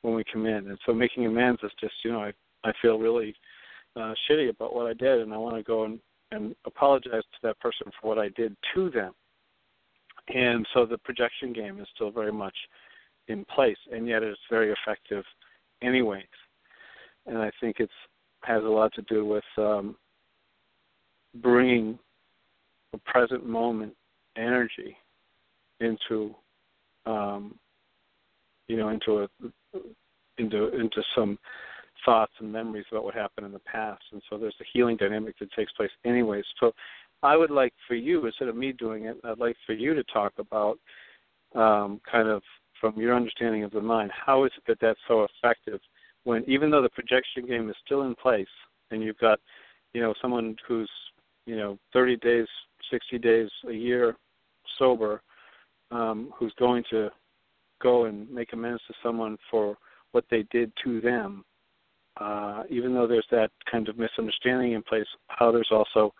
[0.02, 0.68] when we come in.
[0.68, 2.32] And so making amends is just, you know, I
[2.64, 3.34] I feel really
[3.96, 5.98] uh, shitty about what I did, and I want to go and
[6.30, 9.12] and apologize to that person for what I did to them.
[10.28, 12.54] And so the projection game is still very much
[13.28, 15.24] in place, and yet it's very effective,
[15.82, 16.24] anyways.
[17.26, 17.92] And I think it's
[18.42, 19.96] has a lot to do with um,
[21.36, 21.98] bringing
[22.92, 23.94] a present moment
[24.36, 24.96] energy
[25.80, 26.34] into
[27.06, 27.54] um,
[28.72, 29.28] you know into a
[30.38, 31.38] into into some
[32.04, 34.02] thoughts and memories about what happened in the past.
[34.12, 36.44] And so there's a healing dynamic that takes place anyways.
[36.58, 36.72] So
[37.22, 40.04] i would like for you instead of me doing it i'd like for you to
[40.04, 40.78] talk about
[41.54, 42.42] um, kind of
[42.80, 45.80] from your understanding of the mind how is it that that's so effective
[46.24, 48.46] when even though the projection game is still in place
[48.90, 49.38] and you've got
[49.92, 50.90] you know someone who's
[51.46, 52.46] you know 30 days
[52.90, 54.16] 60 days a year
[54.78, 55.22] sober
[55.90, 57.10] um who's going to
[57.82, 59.76] go and make amends to someone for
[60.12, 61.44] what they did to them
[62.20, 66.12] uh even though there's that kind of misunderstanding in place how there's also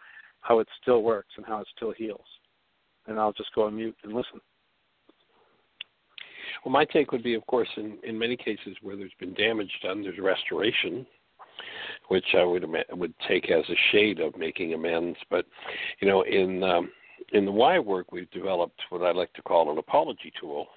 [0.43, 2.27] how it still works and how it still heals.
[3.07, 4.41] And I'll just go on mute and listen.
[6.65, 9.71] Well, my take would be, of course, in, in many cases where there's been damage
[9.83, 11.07] done, there's restoration,
[12.09, 15.19] which I would would take as a shade of making amends.
[15.31, 15.47] But
[16.01, 16.91] you know, in um,
[17.33, 20.69] in the Y work, we've developed what I like to call an apology tool,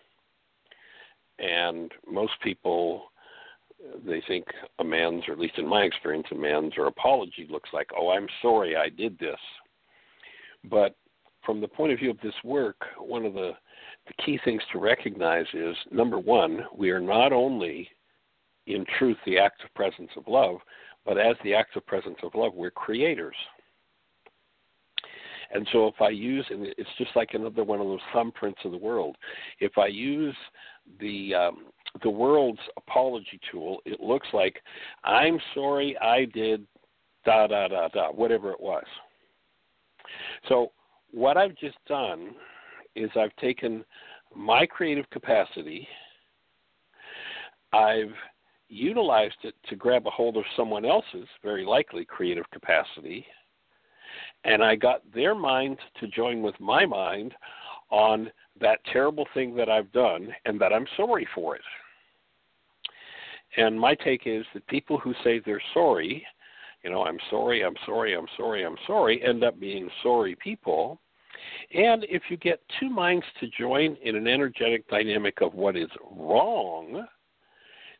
[1.40, 3.06] and most people
[4.06, 4.46] they think
[4.80, 8.28] a man's, or at least in my experience, amends or apology looks like, oh, I'm
[8.42, 9.40] sorry, I did this.
[10.64, 10.96] But
[11.46, 13.52] from the point of view of this work, one of the
[14.08, 17.90] the key things to recognize is number one, we are not only
[18.68, 20.58] in truth the active presence of love,
[21.06, 23.36] but as the active presence of love, we're creators.
[25.54, 28.72] And so if I use, and it's just like another one of those thumbprints of
[28.72, 29.16] the world.
[29.60, 30.36] If I use
[31.00, 31.66] the um,
[32.04, 34.62] the world's apology tool, it looks like
[35.04, 36.66] I'm sorry I did
[37.26, 38.86] da da da da whatever it was.
[40.50, 40.72] So
[41.12, 42.32] what I've just done
[42.96, 43.84] is I've taken
[44.36, 45.88] my creative capacity,
[47.74, 48.14] I've
[48.68, 53.26] utilized it to grab a hold of someone else's, very likely, creative capacity,
[54.46, 57.34] and I got their mind to join with my mind
[57.90, 58.32] on
[58.62, 61.62] that terrible thing that I've done and that I'm sorry for it.
[63.58, 66.26] And my take is that people who say they're sorry,
[66.84, 71.00] you know, I'm sorry, I'm sorry, I'm sorry, I'm sorry, end up being sorry people
[71.74, 75.90] and if you get two minds to join in an energetic dynamic of what is
[76.12, 77.06] wrong,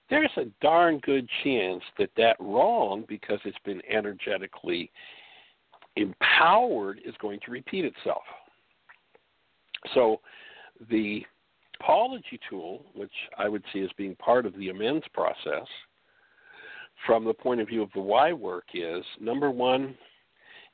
[0.10, 4.92] there's a darn good chance that that wrong, because it's been energetically
[5.96, 8.24] empowered, is going to repeat itself.
[9.94, 10.20] So
[10.90, 11.26] the
[11.80, 15.68] apology tool, which I would see as being part of the amends process,
[17.06, 19.96] from the point of view of the Y work, is number one,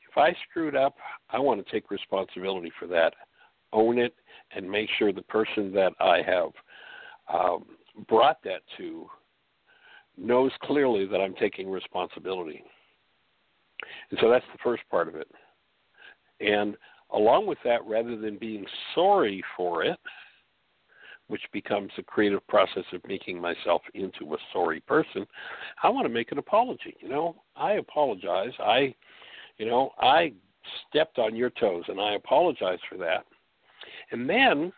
[0.09, 0.95] if I screwed up,
[1.29, 3.13] I want to take responsibility for that,
[3.73, 4.13] own it,
[4.55, 6.51] and make sure the person that I have
[7.33, 7.65] um,
[8.07, 9.07] brought that to
[10.17, 12.63] knows clearly that I'm taking responsibility.
[14.09, 15.27] And so that's the first part of it.
[16.39, 16.75] And
[17.13, 18.65] along with that, rather than being
[18.95, 19.99] sorry for it,
[21.27, 25.25] which becomes a creative process of making myself into a sorry person,
[25.81, 26.95] I want to make an apology.
[26.99, 28.51] You know, I apologize.
[28.59, 28.93] I
[29.57, 30.33] you know, I
[30.89, 33.25] stepped on your toes and I apologize for that.
[34.11, 34.73] And then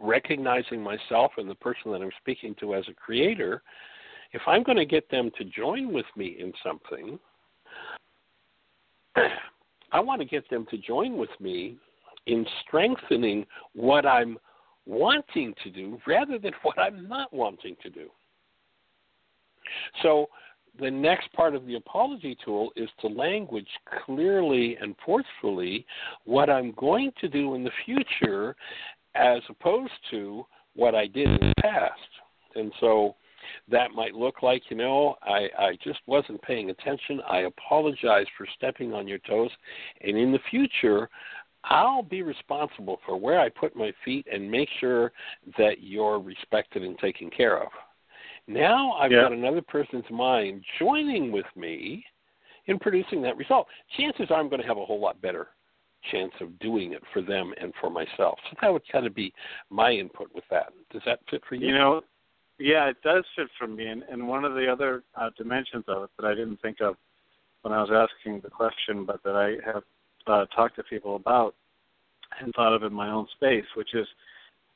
[0.00, 3.62] recognizing myself and the person that I'm speaking to as a creator,
[4.32, 7.18] if I'm going to get them to join with me in something,
[9.92, 11.76] I want to get them to join with me
[12.26, 14.38] in strengthening what I'm
[14.86, 18.08] wanting to do rather than what I'm not wanting to do.
[20.02, 20.26] So
[20.80, 23.68] the next part of the apology tool is to language
[24.04, 25.86] clearly and forcefully
[26.24, 28.56] what I'm going to do in the future
[29.14, 30.44] as opposed to
[30.74, 32.00] what I did in the past.
[32.56, 33.14] And so
[33.68, 37.20] that might look like, you know, I, I just wasn't paying attention.
[37.28, 39.50] I apologize for stepping on your toes.
[40.00, 41.08] And in the future,
[41.64, 45.12] I'll be responsible for where I put my feet and make sure
[45.58, 47.68] that you're respected and taken care of.
[48.46, 49.22] Now I've yeah.
[49.22, 52.04] got another person's mind joining with me
[52.66, 53.66] in producing that result.
[53.96, 55.48] Chances are I'm going to have a whole lot better
[56.10, 58.38] chance of doing it for them and for myself.
[58.50, 59.32] So that would kind of be
[59.70, 60.72] my input with that.
[60.92, 61.68] Does that fit for you?
[61.68, 62.02] You know,
[62.58, 63.86] yeah, it does fit for me.
[63.86, 66.96] And, and one of the other uh, dimensions of it that I didn't think of
[67.62, 69.82] when I was asking the question, but that I have
[70.26, 71.54] uh, talked to people about
[72.40, 74.06] and thought of in my own space, which is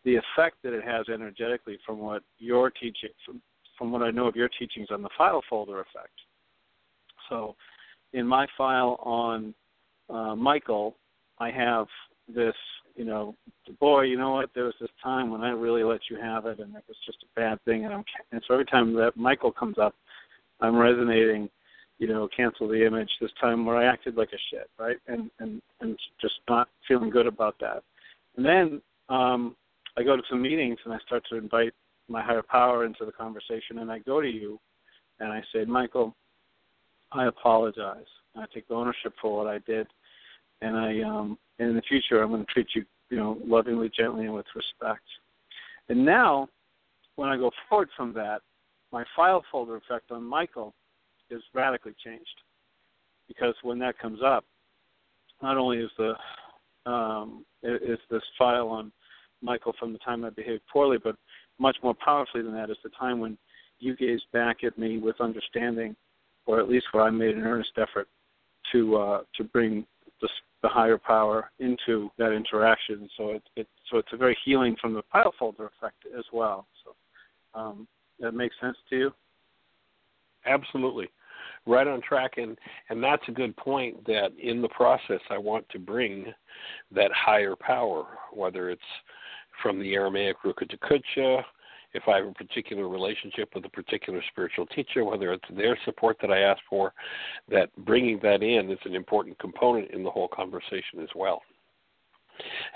[0.05, 3.43] the effect that it has energetically from what you're teaching, from,
[3.77, 6.13] from what I know of your teachings on the file folder effect.
[7.29, 7.57] So,
[8.13, 9.55] in my file on
[10.09, 10.97] uh, Michael,
[11.39, 11.87] I have
[12.35, 12.55] this,
[12.99, 13.37] you know,
[13.79, 14.51] boy, you know what?
[14.55, 17.19] There was this time when I really let you have it, and it was just
[17.23, 17.85] a bad thing.
[17.85, 19.95] And I'm, and so every time that Michael comes up,
[20.61, 21.49] I'm resonating,
[22.01, 23.09] you know, cancel the image.
[23.21, 24.97] This time where I acted like a shit, right?
[25.07, 27.85] And and and just not feeling good about that.
[28.37, 29.55] And then um,
[29.97, 31.75] I go to some meetings and I start to invite
[32.09, 34.59] my higher power into the conversation, and I go to you,
[35.21, 36.17] and I say, Michael,
[37.13, 38.07] I apologize.
[38.35, 39.87] I take ownership for what I did,
[40.63, 44.25] and I um, in the future I'm going to treat you, you know, lovingly, gently,
[44.25, 45.03] and with respect.
[45.89, 46.49] And now,
[47.17, 48.43] when I go forward from that,
[48.93, 50.75] my file folder effect on Michael
[51.31, 52.27] is radically changed
[53.27, 54.45] because when that comes up,
[55.43, 56.15] not only is the
[56.91, 58.91] um, is this file on
[59.43, 61.17] Michael from the time I behaved poorly, but
[61.59, 63.37] much more powerfully than that is the time when
[63.79, 65.95] you gazed back at me with understanding,
[66.47, 68.09] or at least where I made an earnest effort
[68.73, 69.87] to uh, to bring
[70.21, 70.29] the,
[70.63, 73.09] the higher power into that interaction.
[73.17, 76.67] So it, it so it's a very healing from the file folder effect as well.
[76.85, 77.89] So um,
[78.21, 79.11] that makes sense to you?
[80.47, 81.09] Absolutely.
[81.67, 82.57] Right on track and
[82.89, 86.33] and that's a good point that in the process I want to bring
[86.95, 88.83] that higher power, whether it's
[89.63, 90.69] from the Aramaic Ruka
[91.95, 96.19] if I have a particular relationship with a particular spiritual teacher, whether it's their support
[96.21, 96.93] that I ask for,
[97.51, 101.43] that bringing that in is an important component in the whole conversation as well.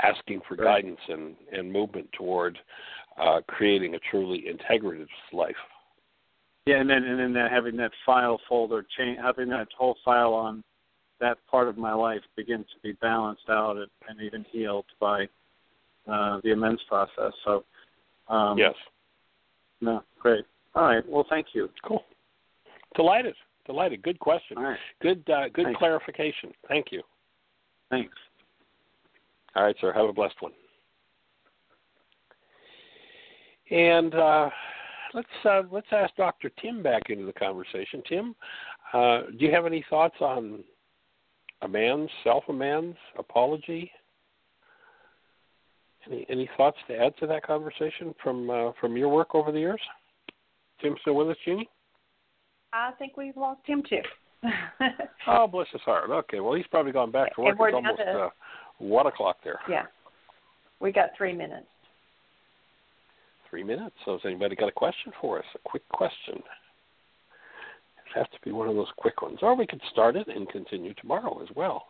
[0.02, 0.82] Asking for right.
[0.82, 2.58] guidance and, and movement toward
[3.20, 5.54] uh, creating a truly integrative life.
[6.66, 10.32] Yeah, and then and then that having that file folder change, having that whole file
[10.32, 10.62] on
[11.20, 15.24] that part of my life begin to be balanced out and, and even healed by
[16.10, 17.32] uh, the amends process.
[17.44, 17.64] So,
[18.28, 18.74] um, yes,
[19.82, 20.44] no, great.
[20.74, 21.06] All right.
[21.06, 21.68] Well, thank you.
[21.84, 22.02] Cool.
[22.96, 23.34] Delighted.
[23.66, 24.02] Delighted.
[24.02, 24.56] Good question.
[24.56, 24.78] All right.
[25.02, 25.28] Good.
[25.28, 25.78] Uh, good Thanks.
[25.78, 26.52] clarification.
[26.68, 27.02] Thank you.
[27.90, 28.14] Thanks.
[29.54, 29.92] All right, sir.
[29.92, 30.52] Have a blessed one.
[33.70, 34.50] And uh,
[35.14, 36.50] let's uh, let's ask Dr.
[36.60, 38.02] Tim back into the conversation.
[38.08, 38.34] Tim,
[38.92, 40.62] uh, do you have any thoughts on
[41.62, 43.90] a man's self amends, apology?
[46.06, 49.60] Any any thoughts to add to that conversation from uh, from your work over the
[49.60, 49.80] years?
[50.80, 51.68] Tim still with us, Jeanie?
[52.72, 54.00] I think we've lost him too.
[55.28, 56.10] oh, bless his heart.
[56.10, 57.56] Okay, well he's probably gone back to work.
[57.60, 58.30] It's almost to- uh,
[58.78, 59.60] one o'clock there.
[59.68, 59.84] yeah.
[60.80, 61.66] We got three minutes.
[63.48, 63.94] Three minutes.
[64.04, 65.44] So has anybody got a question for us?
[65.54, 66.36] A quick question.
[66.38, 70.48] It has to be one of those quick ones, or we could start it and
[70.48, 71.86] continue tomorrow as well.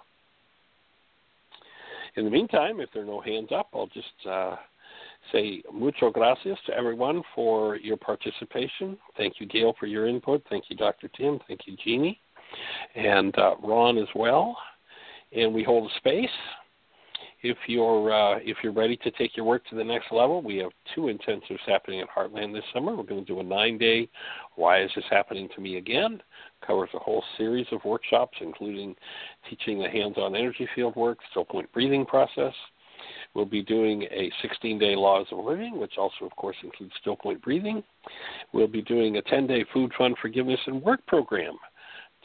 [2.17, 4.57] In the meantime, if there are no hands up, I'll just uh,
[5.33, 8.99] say mucho gracias to everyone for your participation.
[9.17, 10.43] Thank you, Gail, for your input.
[10.51, 11.09] Thank you, Dr.
[11.17, 11.39] Tim.
[11.49, 12.21] Thank you, Jeanie.
[12.95, 14.57] and uh, Ron as well.
[15.35, 16.29] And we hold a space.
[17.43, 20.57] If you're uh, if you're ready to take your work to the next level, we
[20.59, 22.95] have two intensives happening at Heartland this summer.
[22.95, 24.09] We're going to do a nine-day
[24.55, 26.23] "Why is this happening to me again?"
[26.65, 28.95] covers a whole series of workshops, including
[29.51, 32.55] teaching the hands-on energy field work, still point breathing process.
[33.35, 37.43] We'll be doing a 16-day Laws of Living, which also, of course, includes still point
[37.43, 37.83] breathing.
[38.53, 41.59] We'll be doing a 10-day Food, Fun, Forgiveness, and Work program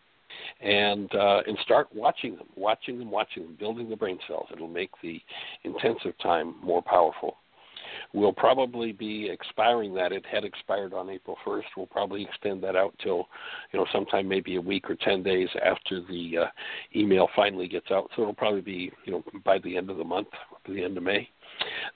[0.61, 4.47] and uh, and start watching them, watching them, watching them, building the brain cells.
[4.51, 5.19] It'll make the
[5.63, 7.37] intensive time more powerful.
[8.13, 10.11] We'll probably be expiring that.
[10.11, 11.63] It had expired on April 1st.
[11.75, 13.27] We'll probably extend that out till,
[13.71, 16.45] you know, sometime maybe a week or 10 days after the uh,
[16.95, 18.09] email finally gets out.
[18.15, 20.29] So it'll probably be, you know, by the end of the month,
[20.67, 21.29] the end of May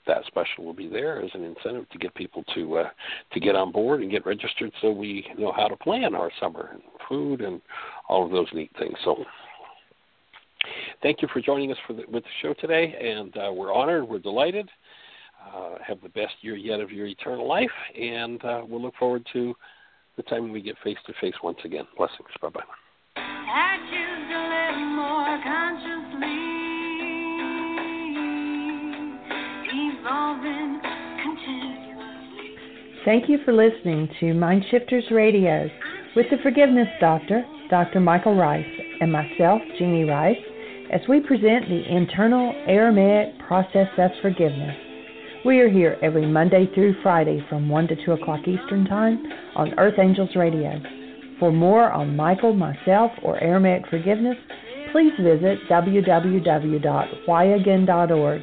[0.06, 2.88] that special will be there as an incentive to get people to uh,
[3.32, 6.70] to get on board and get registered, so we know how to plan our summer
[6.72, 7.60] and food and
[8.08, 8.96] all of those neat things.
[9.04, 9.24] So.
[11.02, 14.08] Thank you for joining us for the, with the show today, and uh, we're honored,
[14.08, 14.70] we're delighted.
[15.54, 17.70] Uh, have the best year yet of your eternal life,
[18.00, 19.54] and uh, we'll look forward to
[20.16, 21.84] the time when we get face to face once again.
[21.96, 22.28] Blessings.
[22.40, 22.60] Bye bye.
[23.16, 26.38] I choose to live more consciously,
[29.98, 30.80] evolving
[31.22, 32.56] continuously.
[33.04, 35.68] Thank you for listening to Mind Shifters Radio
[36.16, 38.00] with the Forgiveness Doctor, Dr.
[38.00, 38.64] Michael Ryce,
[39.00, 40.36] and myself, Jeanie Ryce,
[40.92, 44.91] as we present the internal Aramaic process of forgiveness.
[45.44, 49.20] We are here every Monday through Friday from 1 to 2 o'clock Eastern Time
[49.56, 50.80] on Earth Angels Radio.
[51.40, 54.36] For more on Michael, myself, or Aramaic forgiveness,
[54.92, 58.42] please visit www.whyagain.org.